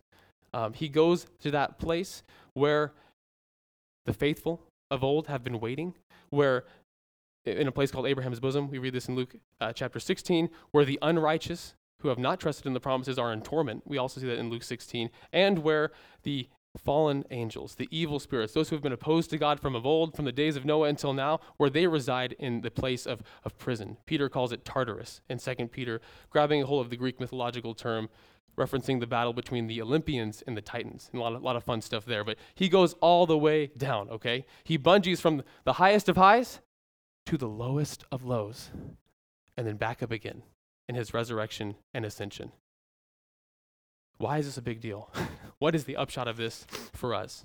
[0.54, 2.24] Um, he goes to that place
[2.54, 2.94] where
[4.06, 5.96] the faithful of old have been waiting,
[6.30, 6.64] where
[7.46, 10.86] in a place called Abraham's bosom, we read this in Luke uh, chapter 16, where
[10.86, 13.84] the unrighteous who have not trusted in the promises are in torment.
[13.86, 15.92] We also see that in Luke 16, and where
[16.24, 19.86] the fallen angels, the evil spirits, those who have been opposed to God from of
[19.86, 23.22] old, from the days of Noah until now, where they reside in the place of,
[23.44, 23.98] of prison.
[24.06, 28.10] Peter calls it Tartarus in 2 Peter, grabbing a hold of the Greek mythological term
[28.58, 31.10] referencing the battle between the Olympians and the Titans.
[31.12, 32.24] And a lot of, lot of fun stuff there.
[32.24, 34.46] But he goes all the way down, okay?
[34.64, 36.62] He bungees from the highest of highs
[37.26, 38.70] to the lowest of lows,
[39.58, 40.44] and then back up again
[40.88, 42.52] in his resurrection and ascension.
[44.18, 45.10] Why is this a big deal?
[45.60, 47.44] what is the upshot of this for us?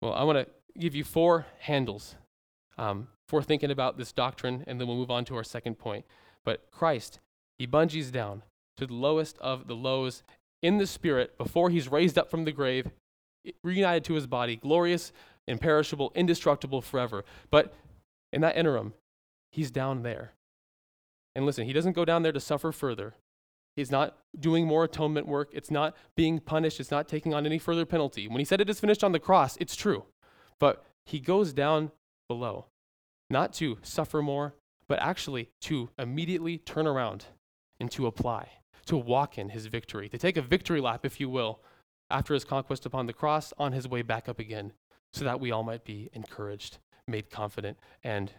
[0.00, 0.46] Well, I want to
[0.78, 2.14] give you four handles
[2.76, 6.04] um, for thinking about this doctrine, and then we'll move on to our second point.
[6.44, 7.18] But Christ,
[7.58, 8.42] he bungees down
[8.76, 10.22] to the lowest of the lows
[10.62, 12.88] in the spirit before he's raised up from the grave,
[13.64, 15.12] reunited to his body, glorious,
[15.46, 17.24] imperishable, indestructible forever.
[17.50, 17.74] But
[18.32, 18.94] in that interim,
[19.50, 20.32] he's down there.
[21.34, 23.14] And listen, he doesn't go down there to suffer further.
[23.76, 25.50] He's not doing more atonement work.
[25.52, 26.80] It's not being punished.
[26.80, 28.26] It's not taking on any further penalty.
[28.26, 30.06] When he said it is finished on the cross, it's true.
[30.58, 31.92] But he goes down
[32.28, 32.66] below,
[33.30, 34.54] not to suffer more,
[34.88, 37.26] but actually to immediately turn around
[37.78, 38.48] and to apply,
[38.86, 41.60] to walk in his victory, to take a victory lap, if you will,
[42.10, 44.72] after his conquest upon the cross on his way back up again,
[45.12, 48.32] so that we all might be encouraged, made confident, and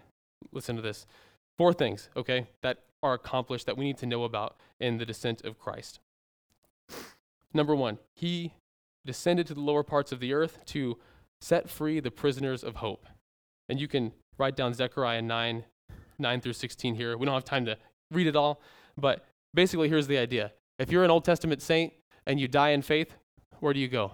[0.52, 1.08] listen to this
[1.60, 5.43] four things, okay, that are accomplished that we need to know about in the descent
[5.43, 6.00] of Christ.
[7.54, 8.54] Number one, he
[9.06, 10.98] descended to the lower parts of the earth to
[11.41, 13.06] set free the prisoners of hope.
[13.67, 15.65] And you can write down Zechariah 9
[16.22, 17.17] 9 through 16 here.
[17.17, 17.78] We don't have time to
[18.10, 18.62] read it all,
[18.98, 20.54] but basically, here's the idea.
[20.78, 21.91] If you're an Old Testament saint
[22.26, 23.15] and you die in faith,
[23.60, 24.13] where do you go?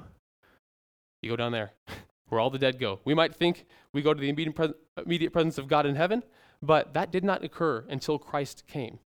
[1.22, 1.74] You go down there.
[2.30, 3.00] where all the dead go.
[3.06, 6.24] We might think we go to the immediate, pres- immediate presence of God in heaven,
[6.62, 9.00] but that did not occur until Christ came.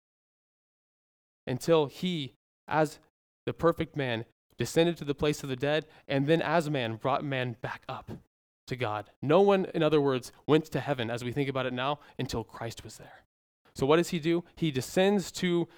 [1.46, 2.34] Until he,
[2.66, 2.98] as
[3.44, 4.24] the perfect man,
[4.58, 8.10] descended to the place of the dead, and then as man brought man back up
[8.66, 9.10] to God.
[9.22, 12.42] No one, in other words, went to heaven as we think about it now until
[12.42, 13.24] Christ was there.
[13.74, 14.44] So what does he do?
[14.56, 15.68] He descends to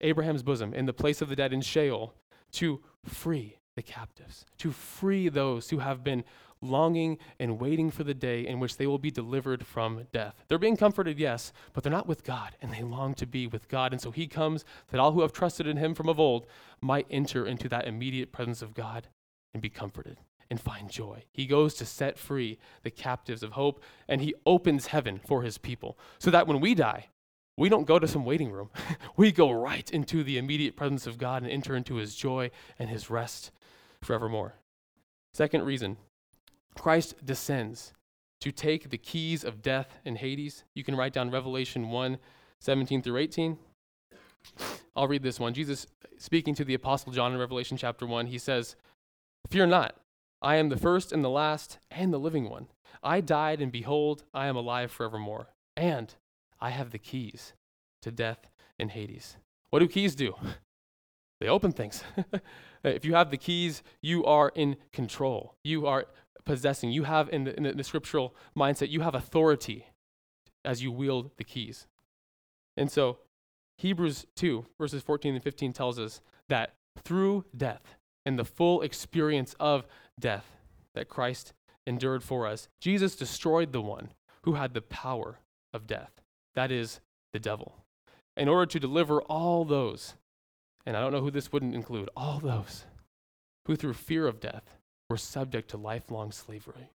[0.00, 2.14] Abraham's bosom in the place of the dead in Sheol
[2.52, 6.24] to free the captives, to free those who have been
[6.62, 10.44] longing and waiting for the day in which they will be delivered from death.
[10.48, 13.68] They're being comforted, yes, but they're not with God, and they long to be with
[13.68, 13.92] God.
[13.92, 16.46] And so he comes that all who have trusted in him from of old
[16.80, 19.08] might enter into that immediate presence of God
[19.52, 20.18] and be comforted
[20.50, 21.24] and find joy.
[21.32, 25.58] He goes to set free the captives of hope, and he opens heaven for his
[25.58, 27.08] people so that when we die,
[27.56, 28.70] we don't go to some waiting room.
[29.16, 32.88] we go right into the immediate presence of God and enter into his joy and
[32.88, 33.50] his rest
[34.00, 34.54] forevermore.
[35.32, 35.96] Second reason
[36.74, 37.92] Christ descends
[38.40, 40.64] to take the keys of death and Hades.
[40.74, 42.18] You can write down Revelation 1
[42.60, 43.58] 17 through 18.
[44.96, 45.54] I'll read this one.
[45.54, 45.86] Jesus
[46.18, 48.76] speaking to the Apostle John in Revelation chapter 1, he says,
[49.48, 49.96] Fear not,
[50.40, 52.68] I am the first and the last and the living one.
[53.02, 55.48] I died, and behold, I am alive forevermore.
[55.76, 56.14] And
[56.60, 57.52] I have the keys
[58.02, 59.36] to death and Hades.
[59.70, 60.34] What do keys do?
[61.40, 62.04] They open things.
[62.84, 65.56] if you have the keys, you are in control.
[65.64, 66.06] You are
[66.44, 66.90] possessing.
[66.90, 69.86] You have, in the, in the, scriptural mindset, you have authority
[70.64, 71.86] as you wield the keys.
[72.76, 73.18] And so,
[73.78, 76.74] Hebrews 2, verses 14 and 15 tells us that
[77.04, 79.86] through death and the full experience of
[80.18, 80.46] death
[80.94, 81.52] that Christ
[81.86, 84.10] endured for us, Jesus destroyed the one
[84.44, 85.38] who had the power
[85.72, 86.22] of death.
[86.54, 87.00] That is
[87.32, 87.74] the devil.
[88.36, 90.14] In order to deliver all those,
[90.86, 92.84] and I don't know who this wouldn't include, all those
[93.66, 94.76] who through fear of death
[95.12, 96.88] were subject to lifelong slavery,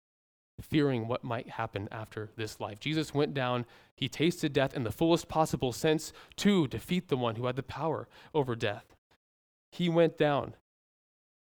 [0.61, 2.79] fearing what might happen after this life.
[2.79, 7.35] Jesus went down, he tasted death in the fullest possible sense to defeat the one
[7.35, 8.95] who had the power over death.
[9.73, 10.55] He went down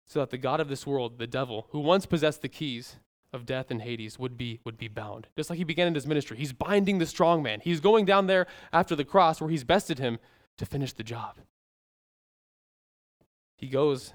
[0.07, 2.95] so that the God of this world, the devil, who once possessed the keys
[3.31, 5.27] of death and Hades, would be, would be bound.
[5.35, 6.37] Just like he began in his ministry.
[6.37, 7.59] He's binding the strong man.
[7.63, 10.17] He's going down there after the cross where he's bested him
[10.57, 11.37] to finish the job.
[13.57, 14.13] He goes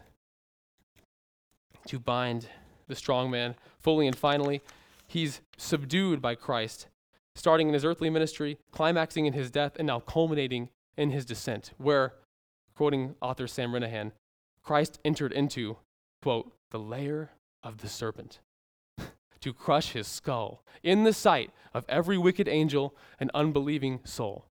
[1.92, 2.48] to bind
[2.88, 4.62] the strong man fully and finally.
[5.07, 6.87] He's subdued by Christ,
[7.35, 11.72] starting in his earthly ministry, climaxing in his death, and now culminating in his descent,
[11.76, 12.14] where,
[12.74, 14.12] quoting author Sam Renihan,
[14.62, 15.76] Christ entered into,
[16.22, 18.40] quote, the lair of the serpent
[19.42, 24.46] to crush his skull in the sight of every wicked angel and unbelieving soul.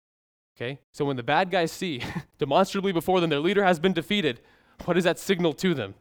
[0.58, 0.78] Okay?
[0.92, 2.02] So when the bad guys see
[2.38, 4.42] demonstrably before them their leader has been defeated,
[4.84, 5.94] what does that signal to them?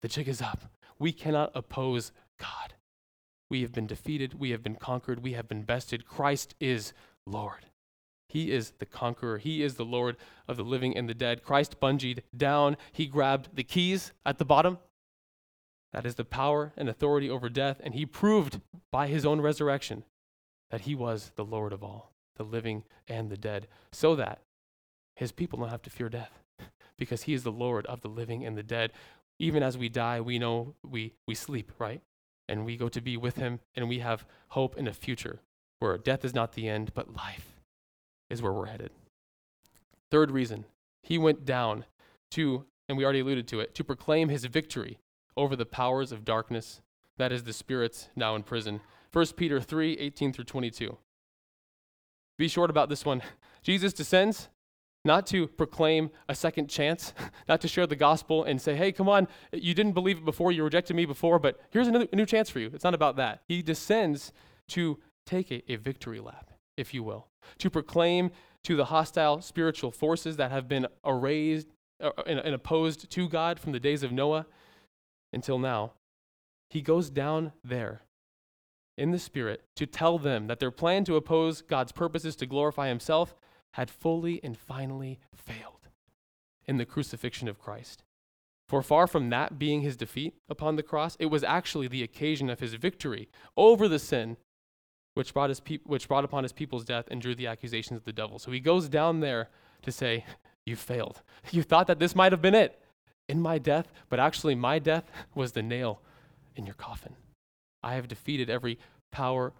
[0.00, 0.72] The jig is up.
[0.98, 2.74] We cannot oppose God.
[3.50, 4.38] We have been defeated.
[4.38, 5.22] We have been conquered.
[5.22, 6.06] We have been bested.
[6.06, 6.92] Christ is
[7.26, 7.66] Lord.
[8.28, 9.38] He is the conqueror.
[9.38, 11.42] He is the Lord of the living and the dead.
[11.42, 12.76] Christ bungeed down.
[12.92, 14.78] He grabbed the keys at the bottom.
[15.92, 17.80] That is the power and authority over death.
[17.82, 18.60] And he proved
[18.92, 20.04] by his own resurrection
[20.70, 24.42] that he was the Lord of all, the living and the dead, so that
[25.16, 26.38] his people don't have to fear death
[26.98, 28.92] because he is the Lord of the living and the dead
[29.38, 32.02] even as we die, we know we, we sleep, right?
[32.48, 35.40] And we go to be with him, and we have hope in a future
[35.78, 37.60] where death is not the end, but life
[38.30, 38.90] is where we're headed.
[40.10, 40.64] Third reason,
[41.02, 41.84] he went down
[42.32, 44.98] to, and we already alluded to it, to proclaim his victory
[45.36, 46.80] over the powers of darkness,
[47.16, 48.80] that is, the spirits now in prison.
[49.12, 50.96] 1 Peter 3 18 through 22.
[52.36, 53.22] Be short about this one.
[53.62, 54.48] Jesus descends
[55.04, 57.14] not to proclaim a second chance,
[57.48, 60.52] not to share the gospel and say, hey, come on, you didn't believe it before,
[60.52, 62.70] you rejected me before, but here's a new chance for you.
[62.74, 63.42] It's not about that.
[63.48, 64.32] He descends
[64.68, 68.30] to take a, a victory lap, if you will, to proclaim
[68.64, 71.68] to the hostile spiritual forces that have been erased
[72.02, 74.46] uh, and, and opposed to God from the days of Noah
[75.32, 75.92] until now.
[76.70, 78.02] He goes down there
[78.96, 82.88] in the Spirit to tell them that their plan to oppose God's purposes to glorify
[82.88, 83.34] Himself
[83.74, 85.88] had fully and finally failed
[86.66, 88.02] in the crucifixion of Christ.
[88.68, 92.50] For far from that being his defeat upon the cross, it was actually the occasion
[92.50, 94.36] of his victory over the sin
[95.14, 98.04] which brought, his pe- which brought upon his people's death and drew the accusations of
[98.04, 98.38] the devil.
[98.38, 99.48] So he goes down there
[99.82, 100.24] to say,
[100.66, 101.22] You failed.
[101.50, 102.78] You thought that this might have been it
[103.28, 106.02] in my death, but actually, my death was the nail
[106.56, 107.16] in your coffin.
[107.82, 108.78] I have defeated every
[109.10, 109.52] power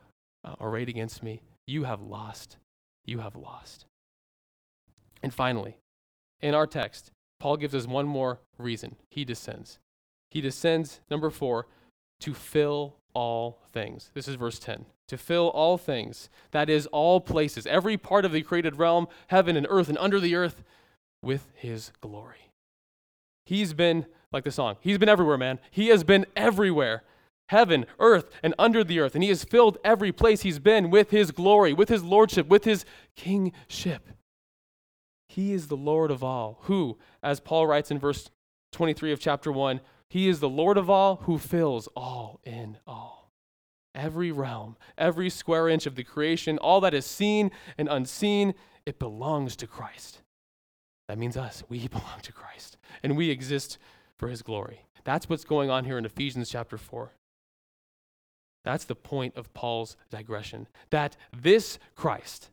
[0.45, 1.43] uh, arrayed against me.
[1.67, 2.57] You have lost.
[3.05, 3.87] You have lost.
[5.23, 5.79] And finally,
[6.41, 7.11] in our text,
[7.41, 9.79] Paul gives us one more reason he descends.
[10.31, 11.67] He descends, number four,
[12.21, 14.11] to fill all things.
[14.15, 14.85] This is verse 10.
[15.09, 19.57] To fill all things, that is, all places, every part of the created realm, heaven
[19.57, 20.63] and earth and under the earth,
[21.23, 22.53] with his glory.
[23.47, 25.59] He's been, like the song, he's been everywhere, man.
[25.71, 27.03] He has been everywhere
[27.49, 29.15] heaven, earth, and under the earth.
[29.15, 32.65] And he has filled every place he's been with his glory, with his lordship, with
[32.65, 32.85] his
[33.17, 34.09] kingship.
[35.29, 38.31] He is the Lord of all, who, as Paul writes in verse
[38.73, 43.31] 23 of chapter 1, he is the Lord of all who fills all in all.
[43.95, 48.55] Every realm, every square inch of the creation, all that is seen and unseen,
[48.87, 50.23] it belongs to Christ.
[51.09, 51.63] That means us.
[51.69, 53.79] We belong to Christ, and we exist
[54.17, 54.83] for his glory.
[55.05, 57.13] That's what's going on here in Ephesians chapter 4.
[58.65, 60.69] That's the point of Paul's digression.
[60.91, 62.51] That this Christ,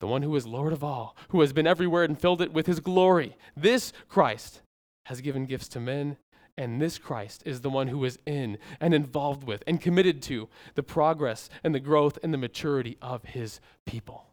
[0.00, 2.66] the one who is Lord of all, who has been everywhere and filled it with
[2.66, 4.62] his glory, this Christ
[5.06, 6.16] has given gifts to men,
[6.56, 10.48] and this Christ is the one who is in and involved with and committed to
[10.74, 14.26] the progress and the growth and the maturity of his people.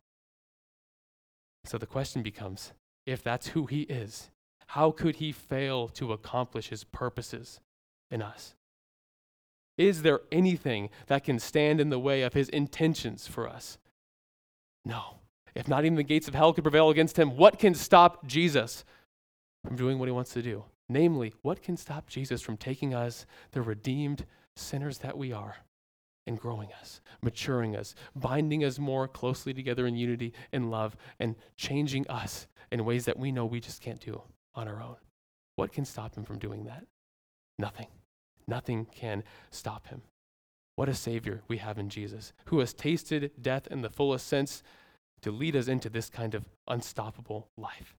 [1.65, 2.73] So the question becomes
[3.05, 4.31] if that's who he is,
[4.67, 7.61] how could he fail to accomplish his purposes
[8.11, 8.55] in us?
[9.77, 13.77] Is there anything that can stand in the way of his intentions for us?
[14.83, 15.19] No.
[15.57, 18.85] If not even the gates of hell could prevail against him, what can stop Jesus
[19.65, 20.63] from doing what he wants to do?
[20.87, 25.57] Namely, what can stop Jesus from taking us, the redeemed sinners that we are,
[26.27, 31.35] and growing us, maturing us, binding us more closely together in unity and love, and
[31.55, 34.21] changing us in ways that we know we just can't do
[34.53, 34.97] on our own?
[35.55, 36.85] What can stop him from doing that?
[37.57, 37.87] Nothing.
[38.47, 40.03] Nothing can stop him.
[40.75, 44.61] What a Savior we have in Jesus, who has tasted death in the fullest sense
[45.21, 47.95] to lead us into this kind of unstoppable life.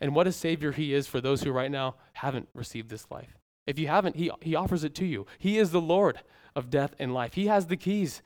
[0.00, 3.38] And what a Savior He is for those who right now haven't received this life.
[3.66, 5.26] If you haven't, He, he offers it to you.
[5.38, 6.20] He is the Lord
[6.54, 8.22] of death and life, He has the keys.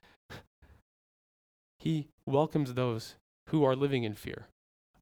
[1.79, 3.15] He welcomes those
[3.49, 4.49] who are living in fear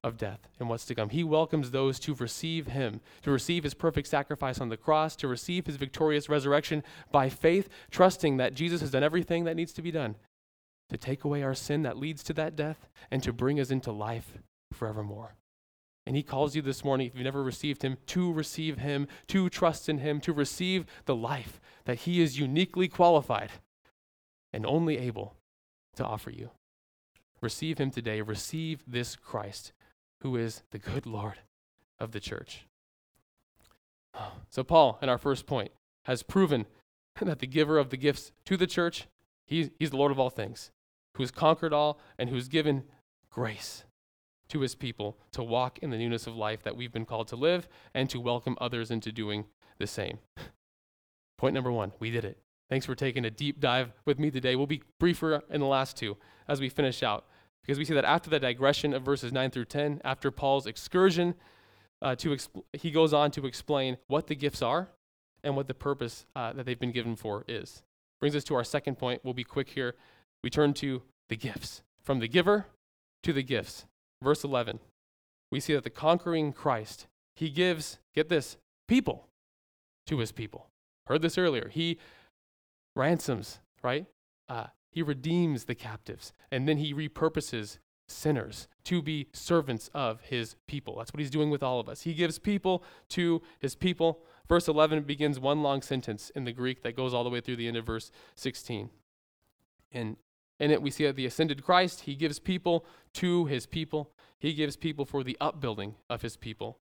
[0.01, 1.09] of death and what's to come.
[1.09, 5.27] He welcomes those to receive him, to receive his perfect sacrifice on the cross, to
[5.27, 9.81] receive his victorious resurrection by faith, trusting that Jesus has done everything that needs to
[9.81, 10.15] be done
[10.89, 13.91] to take away our sin that leads to that death and to bring us into
[13.91, 14.37] life
[14.73, 15.35] forevermore.
[16.05, 19.49] And he calls you this morning, if you've never received him, to receive him, to
[19.49, 23.51] trust in him, to receive the life that he is uniquely qualified
[24.51, 25.35] and only able
[25.95, 26.49] to offer you.
[27.41, 28.21] Receive him today.
[28.21, 29.71] Receive this Christ
[30.21, 31.39] who is the good Lord
[31.99, 32.65] of the church.
[34.49, 35.71] So, Paul, in our first point,
[36.05, 36.65] has proven
[37.21, 39.07] that the giver of the gifts to the church,
[39.45, 40.71] he's, he's the Lord of all things,
[41.19, 42.81] who has conquered all and who's given
[43.29, 43.83] grace
[44.47, 47.35] to his people to walk in the newness of life that we've been called to
[47.35, 49.43] live and to welcome others into doing
[49.79, 50.19] the same.
[51.37, 52.37] Point number one, we did it.
[52.69, 54.55] Thanks for taking a deep dive with me today.
[54.55, 56.15] We'll be briefer in the last two
[56.47, 57.25] as we finish out.
[57.63, 61.35] Because we see that after the digression of verses 9 through 10, after Paul's excursion,
[62.01, 64.87] uh, to exp- he goes on to explain what the gifts are
[65.43, 67.83] and what the purpose uh, that they've been given for is.
[68.21, 69.19] Brings us to our second point.
[69.25, 69.95] We'll be quick here.
[70.43, 71.81] We turn to the gifts.
[72.01, 72.67] From the giver
[73.23, 73.85] to the gifts.
[74.21, 74.79] Verse 11,
[75.51, 79.27] we see that the conquering Christ, he gives, get this, people
[80.07, 80.69] to his people.
[81.07, 81.69] Heard this earlier.
[81.69, 81.99] He
[82.95, 84.05] ransoms, right?
[84.49, 87.77] Uh, he redeems the captives, and then he repurposes
[88.07, 90.97] sinners to be servants of his people.
[90.97, 92.01] That's what he's doing with all of us.
[92.01, 94.23] He gives people to his people.
[94.47, 97.57] Verse 11 begins one long sentence in the Greek that goes all the way through
[97.57, 98.89] the end of verse 16.
[99.91, 100.17] And
[100.59, 104.11] in it, we see that the ascended Christ, he gives people to his people.
[104.39, 106.77] He gives people for the upbuilding of his people.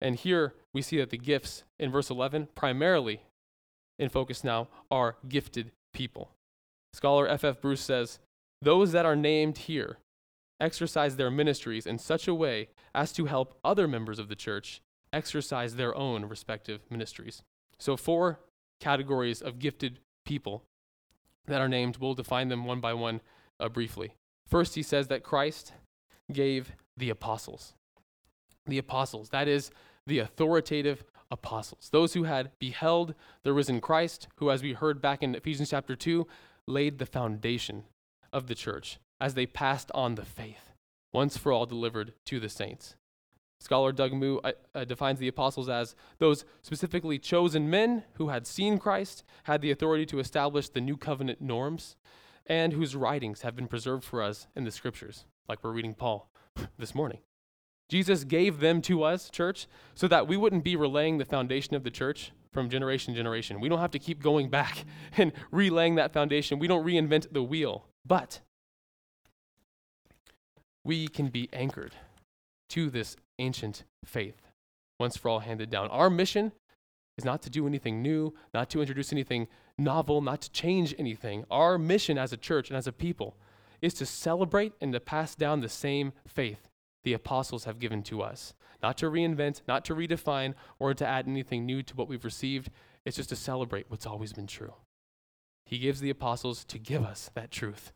[0.00, 3.22] And here we see that the gifts in verse 11, primarily
[3.98, 6.30] in focus now, are gifted people.
[6.92, 7.56] Scholar F.F.
[7.56, 7.60] F.
[7.60, 8.18] Bruce says,
[8.60, 9.98] Those that are named here
[10.60, 14.80] exercise their ministries in such a way as to help other members of the church
[15.12, 17.42] exercise their own respective ministries.
[17.78, 18.40] So, four
[18.80, 20.64] categories of gifted people
[21.46, 21.98] that are named.
[21.98, 23.20] We'll define them one by one
[23.58, 24.14] uh, briefly.
[24.46, 25.72] First, he says that Christ
[26.32, 27.74] gave the apostles.
[28.66, 29.70] The apostles, that is,
[30.06, 35.22] the authoritative apostles, those who had beheld the risen Christ, who, as we heard back
[35.22, 36.26] in Ephesians chapter 2,
[36.66, 37.84] laid the foundation
[38.32, 40.72] of the church as they passed on the faith,
[41.12, 42.96] once for all delivered to the saints.
[43.60, 48.46] Scholar Doug Moo uh, uh, defines the apostles as those specifically chosen men who had
[48.46, 51.96] seen Christ, had the authority to establish the new covenant norms,
[52.46, 56.30] and whose writings have been preserved for us in the scriptures, like we're reading Paul
[56.78, 57.18] this morning.
[57.88, 61.84] Jesus gave them to us, church, so that we wouldn't be relaying the foundation of
[61.84, 63.60] the church from generation to generation.
[63.60, 64.84] We don't have to keep going back
[65.16, 66.58] and relaying that foundation.
[66.58, 67.86] We don't reinvent the wheel.
[68.04, 68.40] But
[70.84, 71.94] we can be anchored
[72.70, 74.50] to this ancient faith
[74.98, 75.88] once for all handed down.
[75.88, 76.52] Our mission
[77.18, 79.48] is not to do anything new, not to introduce anything
[79.78, 81.44] novel, not to change anything.
[81.50, 83.36] Our mission as a church and as a people
[83.82, 86.68] is to celebrate and to pass down the same faith
[87.04, 88.54] the apostles have given to us.
[88.82, 92.70] Not to reinvent, not to redefine, or to add anything new to what we've received.
[93.04, 94.74] It's just to celebrate what's always been true.
[95.66, 97.92] He gives the apostles to give us that truth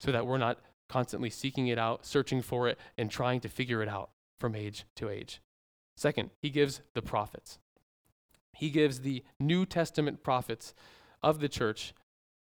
[0.00, 3.82] so that we're not constantly seeking it out, searching for it, and trying to figure
[3.82, 5.40] it out from age to age.
[5.96, 7.58] Second, he gives the prophets.
[8.52, 10.74] He gives the New Testament prophets
[11.22, 11.94] of the church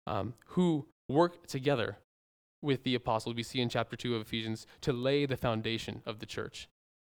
[0.06, 1.98] um, who work together
[2.60, 6.18] with the apostles, we see in chapter 2 of Ephesians, to lay the foundation of
[6.18, 6.68] the church.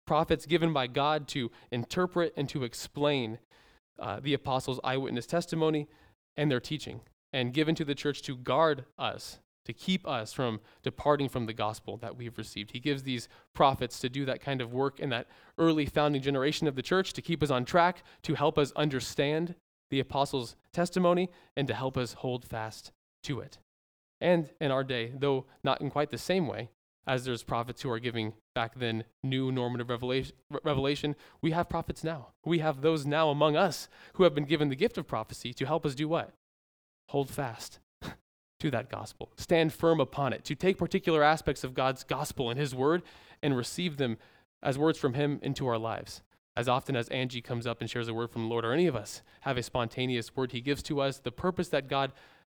[0.07, 3.39] Prophets given by God to interpret and to explain
[3.99, 5.89] uh, the apostles' eyewitness testimony
[6.37, 7.01] and their teaching,
[7.33, 11.53] and given to the church to guard us to keep us from departing from the
[11.53, 12.73] gospel that we've received.
[12.73, 16.67] He gives these prophets to do that kind of work in that early founding generation
[16.67, 19.55] of the church to keep us on track, to help us understand
[19.91, 22.93] the apostles' testimony, and to help us hold fast
[23.23, 23.59] to it.
[24.21, 26.71] And in our day, though not in quite the same way,
[27.07, 32.05] as there's prophets who are giving back then new normative revelation, revelation, we have prophets
[32.05, 32.29] now.
[32.45, 35.67] We have those now among us who have been given the gift of prophecy to
[35.67, 36.33] help us do what?
[37.09, 37.81] Hold fast
[38.63, 42.59] to that gospel, stand firm upon it, to take particular aspects of God's gospel and
[42.59, 43.03] His word
[43.43, 44.19] and receive them
[44.63, 46.23] as words from Him into our lives.
[46.57, 48.87] As often as Angie comes up and shares a word from the Lord, or any
[48.87, 52.13] of us have a spontaneous word He gives to us, the purpose that God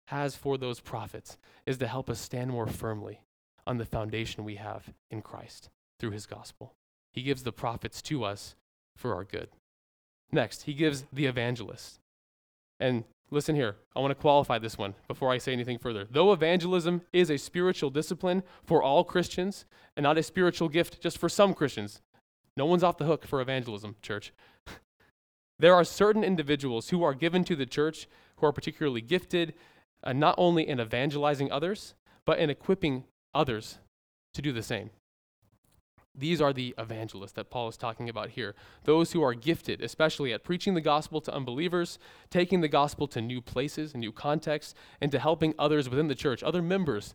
[0.09, 3.21] has for those prophets is to help us stand more firmly
[3.65, 6.75] on the foundation we have in Christ through His gospel.
[7.13, 8.57] He gives the prophets to us
[8.97, 9.51] for our good.
[10.33, 12.01] Next, He gives the evangelists.
[12.81, 16.07] And Listen here, I want to qualify this one before I say anything further.
[16.11, 19.64] Though evangelism is a spiritual discipline for all Christians
[19.97, 22.03] and not a spiritual gift just for some Christians,
[22.59, 24.35] no one's off the hook for evangelism, church.
[25.59, 28.07] there are certain individuals who are given to the church
[28.37, 29.55] who are particularly gifted,
[30.05, 31.95] uh, not only in evangelizing others,
[32.26, 33.05] but in equipping
[33.35, 33.78] others
[34.35, 34.91] to do the same.
[36.15, 38.55] These are the evangelists that Paul is talking about here.
[38.85, 41.99] Those who are gifted, especially at preaching the gospel to unbelievers,
[42.31, 46.15] taking the gospel to new places and new contexts, and to helping others within the
[46.15, 47.15] church, other members,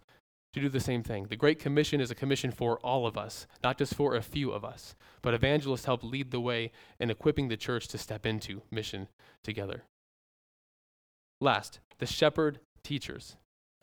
[0.53, 1.27] to do the same thing.
[1.29, 4.51] The Great Commission is a commission for all of us, not just for a few
[4.51, 4.95] of us.
[5.21, 9.09] But evangelists help lead the way in equipping the church to step into mission
[9.43, 9.83] together.
[11.39, 13.35] Last, the shepherd teachers.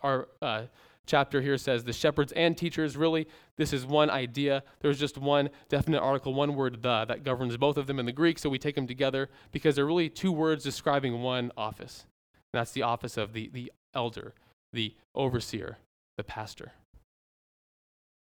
[0.02, 0.28] are.
[0.42, 0.62] uh,
[1.06, 2.96] chapter here says the shepherds and teachers.
[2.96, 3.26] Really,
[3.56, 4.62] this is one idea.
[4.80, 8.12] There's just one definite article, one word, the, that governs both of them in the
[8.12, 12.06] Greek, so we take them together because they're really two words describing one office.
[12.52, 14.34] And that's the office of the, the elder,
[14.72, 15.78] the overseer,
[16.16, 16.72] the pastor.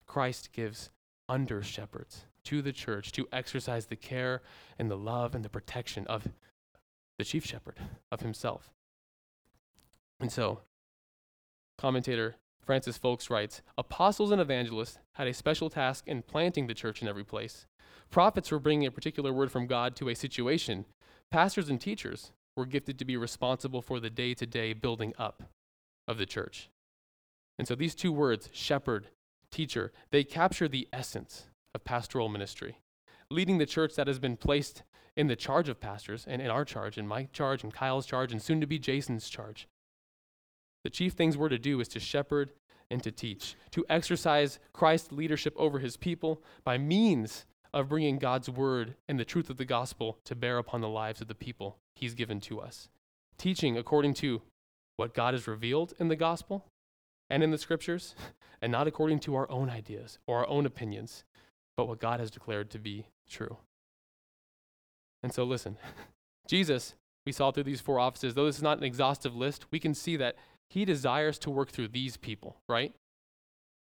[0.06, 0.90] Christ gives
[1.28, 4.42] under shepherds to the church to exercise the care
[4.78, 6.28] and the love and the protection of
[7.18, 7.78] the chief shepherd,
[8.10, 8.72] of himself.
[10.18, 10.60] And so,
[11.78, 12.36] commentator
[12.70, 17.08] Francis Foulkes writes Apostles and evangelists had a special task in planting the church in
[17.08, 17.66] every place.
[18.12, 20.84] Prophets were bringing a particular word from God to a situation.
[21.32, 25.50] Pastors and teachers were gifted to be responsible for the day to day building up
[26.06, 26.70] of the church.
[27.58, 29.08] And so these two words, shepherd,
[29.50, 32.78] teacher, they capture the essence of pastoral ministry.
[33.32, 34.84] Leading the church that has been placed
[35.16, 38.30] in the charge of pastors, and in our charge, in my charge, and Kyle's charge,
[38.30, 39.66] and soon to be Jason's charge.
[40.84, 42.52] The chief things we're to do is to shepherd
[42.90, 48.50] and to teach, to exercise Christ's leadership over his people by means of bringing God's
[48.50, 51.78] word and the truth of the gospel to bear upon the lives of the people
[51.94, 52.88] he's given to us.
[53.38, 54.42] Teaching according to
[54.96, 56.66] what God has revealed in the gospel
[57.28, 58.14] and in the scriptures,
[58.62, 61.24] and not according to our own ideas or our own opinions,
[61.76, 63.56] but what God has declared to be true.
[65.22, 65.76] And so, listen,
[66.46, 69.78] Jesus, we saw through these four offices, though this is not an exhaustive list, we
[69.78, 70.36] can see that
[70.70, 72.94] he desires to work through these people, right?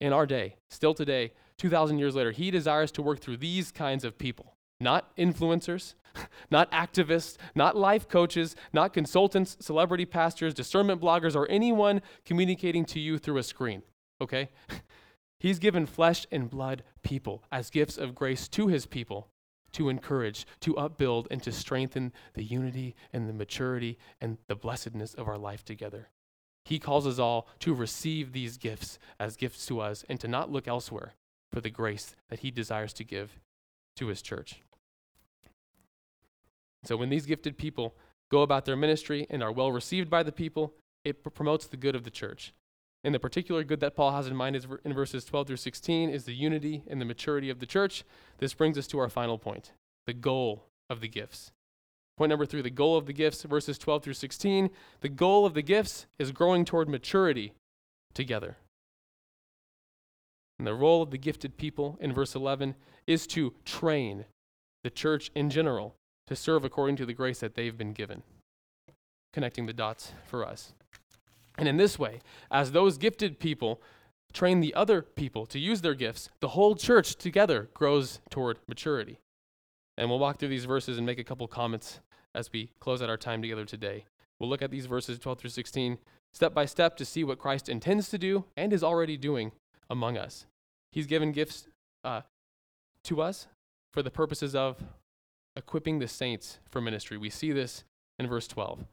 [0.01, 4.05] In our day, still today, 2,000 years later, he desires to work through these kinds
[4.05, 4.55] of people.
[4.81, 5.95] Not influencers,
[6.53, 13.01] not activists, not life coaches, not consultants, celebrity pastors, discernment bloggers, or anyone communicating to
[13.01, 13.83] you through a screen,
[14.21, 14.51] okay?
[15.41, 19.29] He's given flesh and blood people as gifts of grace to his people
[19.73, 25.15] to encourage, to upbuild, and to strengthen the unity and the maturity and the blessedness
[25.15, 26.09] of our life together.
[26.69, 30.53] He calls us all to receive these gifts as gifts to us and to not
[30.53, 31.15] look elsewhere
[31.51, 33.41] for the grace that He desires to give
[33.97, 34.61] to his church.
[36.85, 37.97] So when these gifted people
[38.31, 41.79] go about their ministry and are well received by the people, it pr- promotes the
[41.79, 42.53] good of the church.
[43.03, 46.11] And the particular good that Paul has in mind is in verses 12 through 16
[46.11, 48.05] is the unity and the maturity of the church.
[48.41, 49.73] This brings us to our final point
[50.05, 51.51] the goal of the gifts.
[52.19, 54.71] Point number three the goal of the gifts, verses 12 through 16.
[55.03, 57.53] The goal of the gifts is growing toward maturity
[58.13, 58.57] together.
[60.59, 62.75] And the role of the gifted people in verse 11
[63.07, 64.25] is to train
[64.83, 65.95] the church in general
[66.27, 68.25] to serve according to the grace that they've been given.
[69.33, 70.75] Connecting the dots for us.
[71.57, 72.19] And in this way,
[72.51, 73.81] as those gifted people
[74.33, 79.21] train the other people to use their gifts, the whole church together grows toward maturity.
[79.97, 82.01] And we'll walk through these verses and make a couple comments
[82.35, 84.05] as we close out our time together today.
[84.39, 85.99] We'll look at these verses 12 through 16
[86.33, 89.53] step by step to see what Christ intends to do and is already doing
[89.91, 90.47] among us.
[90.93, 91.69] He's given gifts
[92.05, 92.23] uh,
[93.05, 93.47] to us
[93.93, 94.83] for the purposes of
[95.57, 97.17] equipping the saints for ministry.
[97.17, 97.85] We see this
[98.19, 98.85] in verse 12.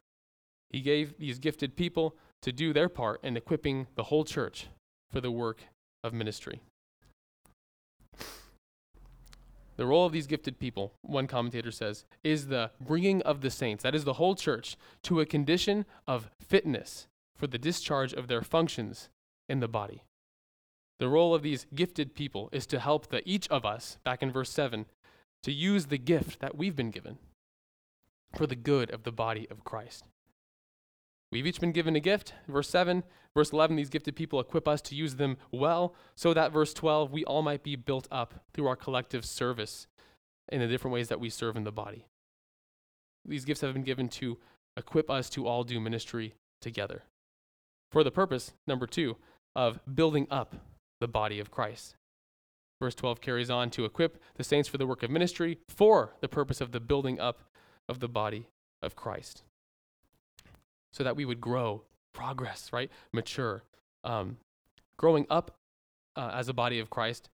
[0.70, 4.68] He gave these gifted people to do their part in equipping the whole church
[5.10, 5.62] for the work
[6.02, 6.60] of ministry.
[9.76, 13.82] The role of these gifted people, one commentator says, is the bringing of the saints,
[13.82, 17.06] that is the whole church, to a condition of fitness
[17.36, 19.10] for the discharge of their functions
[19.48, 20.02] in the body.
[20.98, 24.32] The role of these gifted people is to help the each of us, back in
[24.32, 24.86] verse 7,
[25.42, 27.18] to use the gift that we've been given
[28.34, 30.04] for the good of the body of Christ.
[31.36, 32.32] We've each been given a gift.
[32.48, 36.50] Verse 7, verse 11, these gifted people equip us to use them well, so that
[36.50, 39.86] verse 12, we all might be built up through our collective service
[40.50, 42.06] in the different ways that we serve in the body.
[43.26, 44.38] These gifts have been given to
[44.78, 46.32] equip us to all do ministry
[46.62, 47.02] together.
[47.92, 49.16] For the purpose, number two,
[49.54, 50.56] of building up
[51.02, 51.96] the body of Christ.
[52.80, 56.28] Verse 12 carries on to equip the saints for the work of ministry for the
[56.28, 57.42] purpose of the building up
[57.90, 58.48] of the body
[58.82, 59.42] of Christ
[60.96, 61.82] so that we would grow,
[62.14, 62.90] progress, right?
[63.12, 63.62] Mature.
[64.02, 64.38] Um,
[64.96, 65.58] growing up
[66.16, 67.28] uh, as a body of Christ.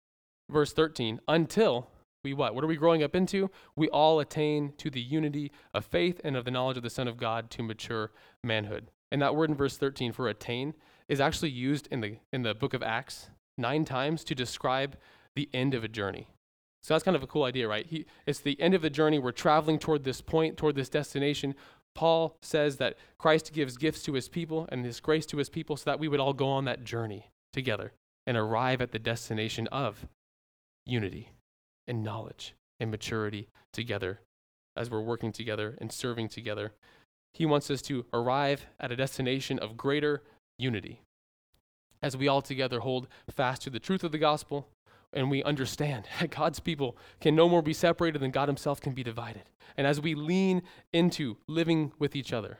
[0.51, 1.89] Verse 13, until
[2.25, 2.57] we what?
[2.57, 3.51] What are we growing up into?
[3.77, 7.07] We all attain to the unity of faith and of the knowledge of the Son
[7.07, 8.11] of God to mature
[8.43, 8.91] manhood.
[9.13, 10.75] And that word in verse 13 for attain
[11.09, 14.97] is actually used in the, in the book of Acts nine times to describe
[15.37, 16.27] the end of a journey.
[16.83, 17.87] So that's kind of a cool idea, right?
[17.87, 19.21] He, it's the end of the journey.
[19.21, 21.55] We're traveling toward this point, toward this destination.
[21.95, 25.76] Paul says that Christ gives gifts to his people and his grace to his people
[25.76, 27.93] so that we would all go on that journey together
[28.26, 30.07] and arrive at the destination of
[30.86, 31.30] unity
[31.86, 34.20] and knowledge and maturity together
[34.76, 36.72] as we're working together and serving together.
[37.34, 40.22] He wants us to arrive at a destination of greater
[40.59, 41.03] unity
[42.03, 44.68] as we all together hold fast to the truth of the gospel
[45.13, 48.93] and we understand that God's people can no more be separated than God Himself can
[48.93, 49.43] be divided.
[49.77, 52.59] And as we lean into living with each other,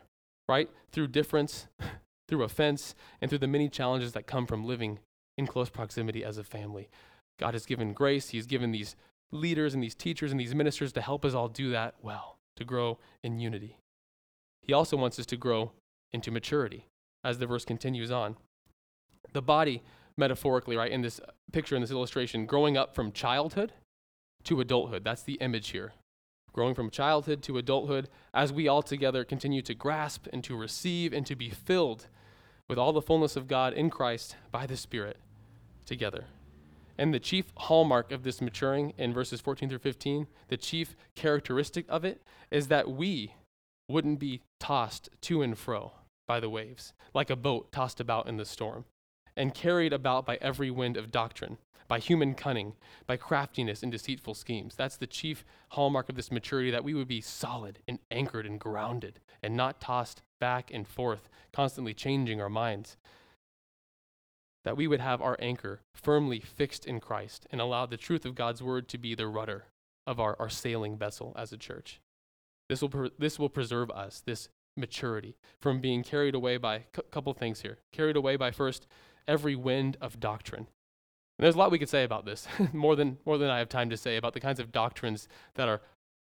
[0.49, 1.69] right, through difference,
[2.29, 4.99] through offense, and through the many challenges that come from living
[5.37, 6.89] in close proximity as a family,
[7.39, 8.31] God has given grace.
[8.31, 8.97] He's given these
[9.31, 12.65] leaders and these teachers and these ministers to help us all do that well, to
[12.65, 13.79] grow in unity.
[14.63, 15.73] He also wants us to grow
[16.13, 16.87] into maturity
[17.25, 18.37] as the verse continues on.
[19.33, 19.83] The body
[20.17, 23.73] metaphorically, right, in this uh, picture, in this illustration, growing up from childhood
[24.45, 25.05] to adulthood.
[25.05, 25.93] That's the image here.
[26.53, 31.13] Growing from childhood to adulthood as we all together continue to grasp and to receive
[31.13, 32.09] and to be filled
[32.69, 35.17] with all the fullness of God in Christ by the Spirit
[35.87, 36.27] together.
[36.99, 41.87] And the chief hallmark of this maturing in verses 14 through 15, the chief characteristic
[41.89, 43.35] of it, is that we
[43.89, 45.93] wouldn't be tossed to and fro
[46.29, 48.85] by the waves, like a boat tossed about in the storm
[49.37, 51.59] and carried about by every wind of doctrine,
[51.89, 52.75] by human cunning,
[53.07, 54.75] by craftiness and deceitful schemes.
[54.77, 58.59] That's the chief hallmark of this maturity that we would be solid and anchored and
[58.59, 62.97] grounded and not tossed back and forth, constantly changing our minds.
[64.65, 68.35] That we would have our anchor firmly fixed in Christ and allow the truth of
[68.35, 69.65] God's word to be the rudder
[70.07, 72.01] of our, our sailing vessel as a church.
[72.69, 76.81] This will, pre- this will preserve us, this maturity, from being carried away by a
[76.97, 77.79] c- couple things here.
[77.93, 78.87] Carried away by first
[79.27, 80.67] every wind of doctrine.
[81.39, 83.69] And there's a lot we could say about this, more, than, more than I have
[83.69, 85.81] time to say about the kinds of doctrines that are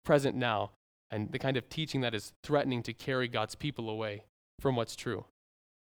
[0.04, 0.72] present now
[1.12, 4.24] and the kind of teaching that is threatening to carry God's people away
[4.60, 5.26] from what's true.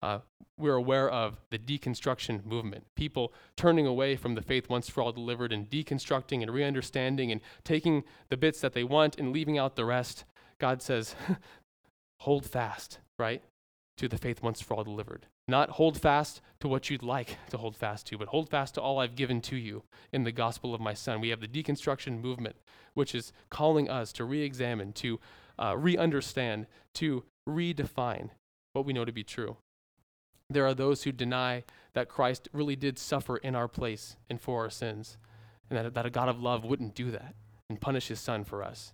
[0.02, 0.20] Uh,
[0.58, 5.12] we're aware of the deconstruction movement, people turning away from the faith once for all
[5.12, 9.76] delivered and deconstructing and re-understanding and taking the bits that they want and leaving out
[9.76, 10.26] the rest.
[10.60, 11.16] God says,
[12.20, 13.42] hold fast, right,
[13.98, 15.26] to the faith once for all delivered.
[15.48, 18.82] Not hold fast to what you'd like to hold fast to, but hold fast to
[18.82, 21.22] all I've given to you in the gospel of my Son.
[21.22, 22.56] We have the deconstruction movement,
[22.96, 25.20] which is calling us to re examine, to
[25.60, 26.66] uh, re understand,
[26.96, 28.32] to redefine
[28.74, 29.58] what we know to be true.
[30.50, 34.64] There are those who deny that Christ really did suffer in our place and for
[34.64, 35.18] our sins,
[35.70, 37.36] and that, that a God of love wouldn't do that
[37.70, 38.94] and punish his Son for us.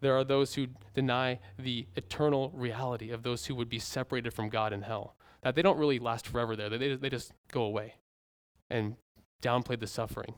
[0.00, 4.50] There are those who deny the eternal reality of those who would be separated from
[4.50, 6.68] God in hell that they don't really last forever there.
[6.70, 7.94] They, they just go away
[8.70, 8.96] and
[9.42, 10.34] downplay the suffering,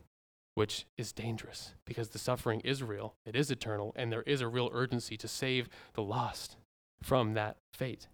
[0.54, 4.48] which is dangerous because the suffering is real, it is eternal, and there is a
[4.48, 6.56] real urgency to save the lost
[7.02, 8.08] from that fate.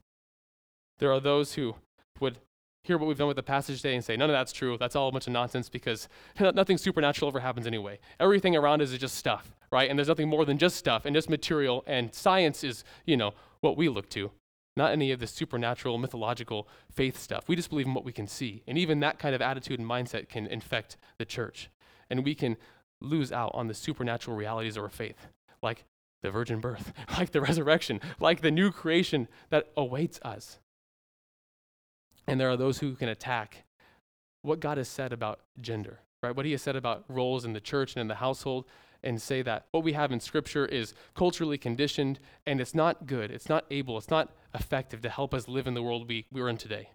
[0.98, 1.76] There are those who
[2.18, 2.38] would
[2.82, 4.76] hear what we've done with the passage today and say, none of that's true.
[4.78, 6.08] That's all a bunch of nonsense because
[6.40, 7.98] nothing supernatural ever happens anyway.
[8.18, 9.88] Everything around us is just stuff, right?
[9.88, 13.32] And there's nothing more than just stuff and just material, and science is, you know,
[13.60, 14.30] what we look to
[14.76, 17.44] not any of the supernatural, mythological faith stuff.
[17.48, 18.62] We just believe in what we can see.
[18.66, 21.70] And even that kind of attitude and mindset can infect the church.
[22.08, 22.56] And we can
[23.00, 25.28] lose out on the supernatural realities of our faith,
[25.62, 25.84] like
[26.22, 30.58] the virgin birth, like the resurrection, like the new creation that awaits us.
[32.26, 33.64] And there are those who can attack
[34.42, 36.34] what God has said about gender, right?
[36.34, 38.66] What he has said about roles in the church and in the household,
[39.02, 43.30] and say that what we have in Scripture is culturally conditioned and it's not good,
[43.30, 46.48] it's not able, it's not effective to help us live in the world we, we're
[46.48, 46.90] in today.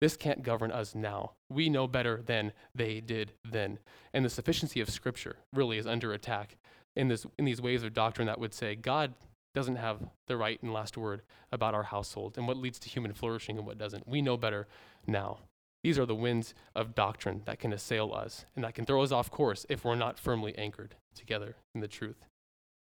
[0.00, 1.32] This can't govern us now.
[1.50, 3.78] We know better than they did then.
[4.12, 6.56] And the sufficiency of Scripture really is under attack
[6.94, 9.14] in, this, in these ways of doctrine that would say God
[9.54, 13.12] doesn't have the right and last word about our household and what leads to human
[13.12, 14.06] flourishing and what doesn't.
[14.06, 14.68] We know better
[15.06, 15.38] now.
[15.82, 19.12] These are the winds of doctrine that can assail us and that can throw us
[19.12, 22.26] off course if we're not firmly anchored together in the truth.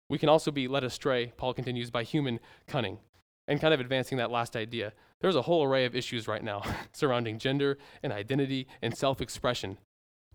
[0.09, 2.99] We can also be led astray, Paul continues, by human cunning.
[3.47, 6.63] And kind of advancing that last idea, there's a whole array of issues right now
[6.93, 9.77] surrounding gender and identity and self expression,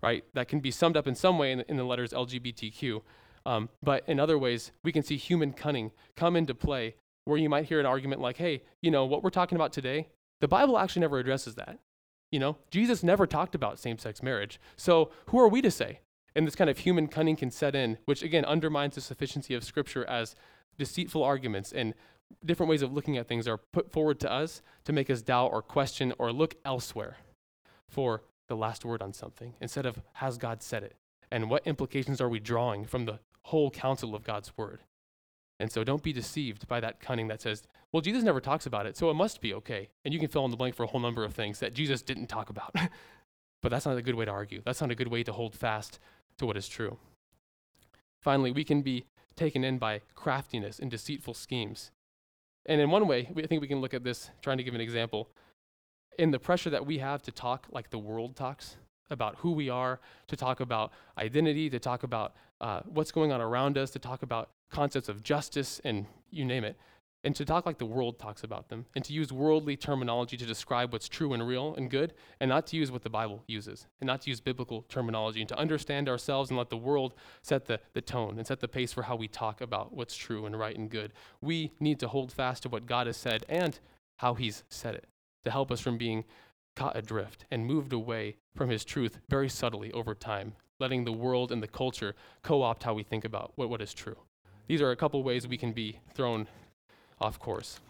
[0.03, 0.24] right?
[0.34, 3.03] That can be summed up in some way in the, in the letters LGBTQ.
[3.47, 7.49] Um, but in other ways, we can see human cunning come into play where you
[7.49, 10.09] might hear an argument like, hey, you know, what we're talking about today,
[10.40, 11.78] the Bible actually never addresses that.
[12.31, 14.61] You know, Jesus never talked about same sex marriage.
[14.77, 16.01] So who are we to say?
[16.35, 19.62] And this kind of human cunning can set in, which again undermines the sufficiency of
[19.62, 20.35] Scripture as
[20.79, 21.95] deceitful arguments and
[22.45, 25.53] different ways of looking at things are put forward to us to make us doubt
[25.53, 27.18] or question or look elsewhere
[27.89, 30.97] for the last word on something instead of has God said it?
[31.31, 34.81] And what implications are we drawing from the whole counsel of God's word?
[35.61, 37.62] And so don't be deceived by that cunning that says,
[37.95, 39.88] well, Jesus never talks about it, so it must be okay.
[40.05, 42.03] And you can fill in the blank for a whole number of things that Jesus
[42.03, 42.74] didn't talk about.
[43.62, 44.62] but that's not a good way to argue.
[44.64, 46.01] That's not a good way to hold fast
[46.38, 46.99] to what is true.
[48.20, 49.05] Finally, we can be
[49.36, 51.92] taken in by craftiness and deceitful schemes.
[52.66, 54.80] And in one way, I think we can look at this, trying to give an
[54.80, 55.28] example.
[56.18, 58.76] In the pressure that we have to talk like the world talks
[59.09, 63.40] about who we are, to talk about identity, to talk about uh, what's going on
[63.40, 66.76] around us, to talk about concepts of justice, and you name it,
[67.25, 70.45] and to talk like the world talks about them, and to use worldly terminology to
[70.45, 73.87] describe what's true and real and good, and not to use what the Bible uses,
[74.01, 77.64] and not to use biblical terminology, and to understand ourselves and let the world set
[77.64, 80.59] the, the tone and set the pace for how we talk about what's true and
[80.59, 81.12] right and good.
[81.41, 83.79] We need to hold fast to what God has said and
[84.18, 85.07] how He's said it
[85.45, 86.25] to help us from being
[86.77, 91.51] caught adrift and moved away from His truth very subtly over time, letting the world
[91.51, 94.16] and the culture co opt how we think about what, what is true.
[94.66, 96.49] These are a couple ways we can be thrown
[97.20, 97.80] off course.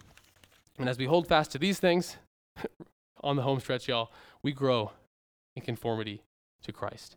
[0.78, 2.16] And as we hold fast to these things
[3.22, 4.10] on the home stretch, y'all,
[4.42, 4.92] we grow
[5.54, 6.22] in conformity
[6.62, 7.16] to Christ.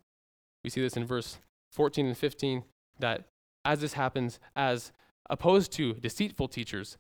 [0.63, 1.39] We see this in verse
[1.71, 2.63] 14 and 15
[2.99, 3.25] that
[3.65, 4.91] as this happens, as
[5.29, 6.97] opposed to deceitful teachers,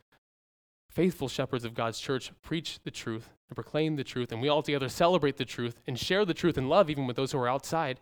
[0.89, 4.61] faithful shepherds of God's church preach the truth and proclaim the truth, and we all
[4.61, 7.47] together celebrate the truth and share the truth in love, even with those who are
[7.47, 7.99] outside,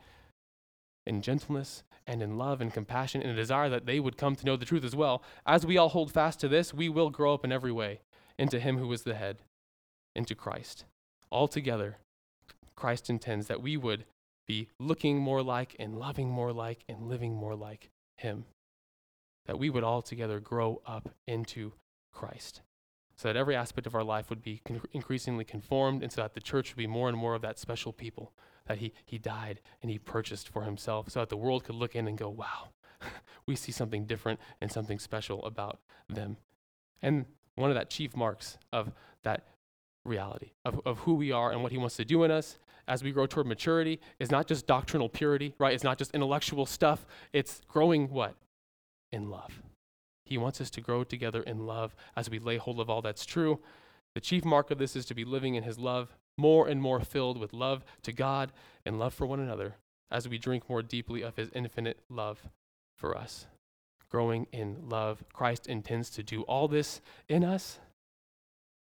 [1.05, 4.45] in gentleness and in love and compassion and a desire that they would come to
[4.45, 5.23] know the truth as well.
[5.45, 8.01] As we all hold fast to this, we will grow up in every way
[8.37, 9.37] into Him who is the head,
[10.15, 10.85] into Christ.
[11.31, 11.97] Altogether,
[12.75, 14.05] Christ intends that we would
[14.47, 18.45] be looking more like and loving more like and living more like Him.
[19.45, 21.73] That we would all together grow up into
[22.13, 22.61] Christ.
[23.15, 26.33] So that every aspect of our life would be con- increasingly conformed, and so that
[26.33, 28.33] the church would be more and more of that special people
[28.67, 31.95] that he, he died and he purchased for himself so that the world could look
[31.95, 32.69] in and go, wow,
[33.47, 36.37] we see something different and something special about them.
[37.01, 38.91] And one of that chief marks of
[39.23, 39.47] that
[40.03, 43.03] reality, of, of who we are and what he wants to do in us as
[43.03, 45.73] we grow toward maturity, is not just doctrinal purity, right?
[45.73, 47.05] It's not just intellectual stuff.
[47.33, 48.35] It's growing what?
[49.11, 49.61] In love.
[50.25, 53.25] He wants us to grow together in love as we lay hold of all that's
[53.25, 53.59] true.
[54.13, 56.99] The chief mark of this is to be living in his love more and more
[56.99, 58.51] filled with love to God
[58.85, 59.75] and love for one another
[60.11, 62.49] as we drink more deeply of his infinite love
[62.95, 63.47] for us.
[64.09, 67.79] Growing in love, Christ intends to do all this in us,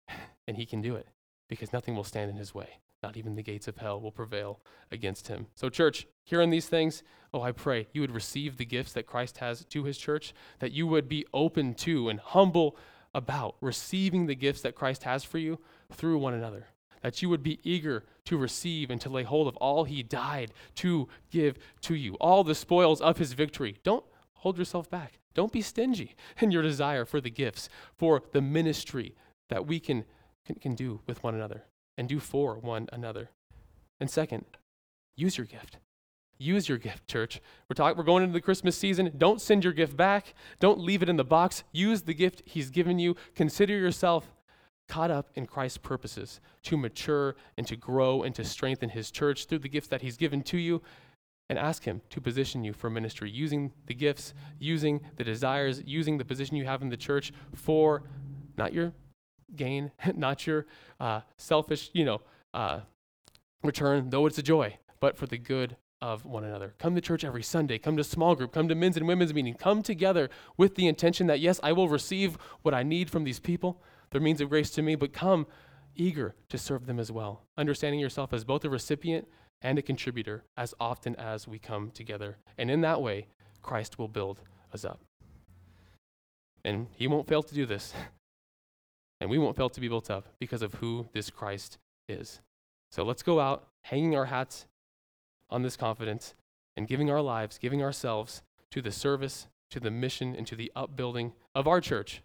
[0.46, 1.06] and he can do it
[1.48, 2.80] because nothing will stand in his way.
[3.02, 4.60] Not even the gates of hell will prevail
[4.90, 5.46] against him.
[5.54, 9.38] So, church, hearing these things, oh, I pray you would receive the gifts that Christ
[9.38, 12.76] has to his church, that you would be open to and humble
[13.14, 15.60] about receiving the gifts that Christ has for you
[15.92, 16.66] through one another.
[17.02, 20.52] That you would be eager to receive and to lay hold of all he died
[20.76, 23.76] to give to you, all the spoils of his victory.
[23.82, 25.18] Don't hold yourself back.
[25.34, 29.14] Don't be stingy in your desire for the gifts, for the ministry
[29.48, 30.04] that we can,
[30.44, 31.64] can, can do with one another
[31.96, 33.30] and do for one another.
[34.00, 34.44] And second,
[35.16, 35.78] use your gift.
[36.38, 37.40] Use your gift, church.
[37.68, 39.10] We're talking we're going into the Christmas season.
[39.16, 40.34] Don't send your gift back.
[40.60, 41.64] Don't leave it in the box.
[41.72, 43.16] Use the gift he's given you.
[43.34, 44.30] Consider yourself
[44.88, 49.46] caught up in Christ's purposes to mature and to grow and to strengthen his church
[49.46, 50.82] through the gifts that he's given to you
[51.48, 56.18] and ask him to position you for ministry using the gifts, using the desires, using
[56.18, 58.02] the position you have in the church for
[58.56, 58.92] not your
[59.54, 60.66] gain, not your
[60.98, 62.20] uh, selfish, you know,
[62.54, 62.80] uh,
[63.62, 66.74] return, though it's a joy, but for the good of one another.
[66.78, 67.78] Come to church every Sunday.
[67.78, 68.52] Come to small group.
[68.52, 69.54] Come to men's and women's meeting.
[69.54, 73.40] Come together with the intention that, yes, I will receive what I need from these
[73.40, 75.46] people, their means of grace to me, but come
[75.94, 79.26] eager to serve them as well, understanding yourself as both a recipient
[79.62, 82.36] and a contributor as often as we come together.
[82.58, 83.28] And in that way,
[83.62, 84.40] Christ will build
[84.72, 85.00] us up.
[86.64, 87.92] And he won't fail to do this.
[89.18, 92.42] And we won't fail to be built up because of who this Christ is.
[92.90, 94.66] So let's go out hanging our hats
[95.48, 96.34] on this confidence
[96.76, 98.42] and giving our lives, giving ourselves
[98.72, 102.20] to the service, to the mission, and to the upbuilding of our church.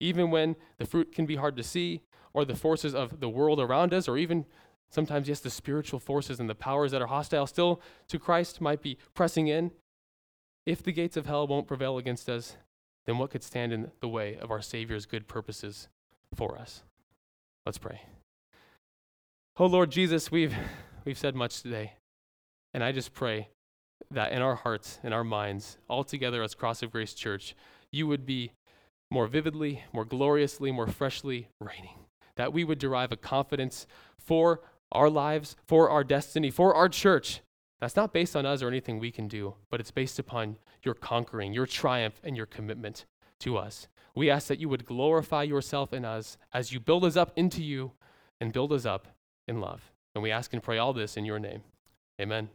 [0.00, 2.02] Even when the fruit can be hard to see,
[2.34, 4.44] or the forces of the world around us, or even
[4.90, 8.82] sometimes, yes, the spiritual forces and the powers that are hostile still to Christ might
[8.82, 9.70] be pressing in.
[10.66, 12.56] If the gates of hell won't prevail against us,
[13.06, 15.88] then what could stand in the way of our Savior's good purposes
[16.34, 16.82] for us?
[17.64, 18.02] Let's pray.
[19.58, 20.54] Oh Lord Jesus, we've,
[21.04, 21.94] we've said much today.
[22.74, 23.48] And I just pray
[24.10, 27.54] that in our hearts, in our minds, all together as Cross of Grace Church,
[27.90, 28.52] you would be
[29.10, 32.06] more vividly, more gloriously, more freshly reigning.
[32.36, 33.86] That we would derive a confidence
[34.18, 34.60] for
[34.92, 37.40] our lives, for our destiny, for our church.
[37.80, 40.94] That's not based on us or anything we can do, but it's based upon your
[40.94, 43.04] conquering, your triumph, and your commitment
[43.40, 43.88] to us.
[44.14, 47.62] We ask that you would glorify yourself in us as you build us up into
[47.62, 47.92] you
[48.40, 49.08] and build us up
[49.46, 49.92] in love.
[50.14, 51.62] And we ask and pray all this in your name.
[52.20, 52.48] Amen.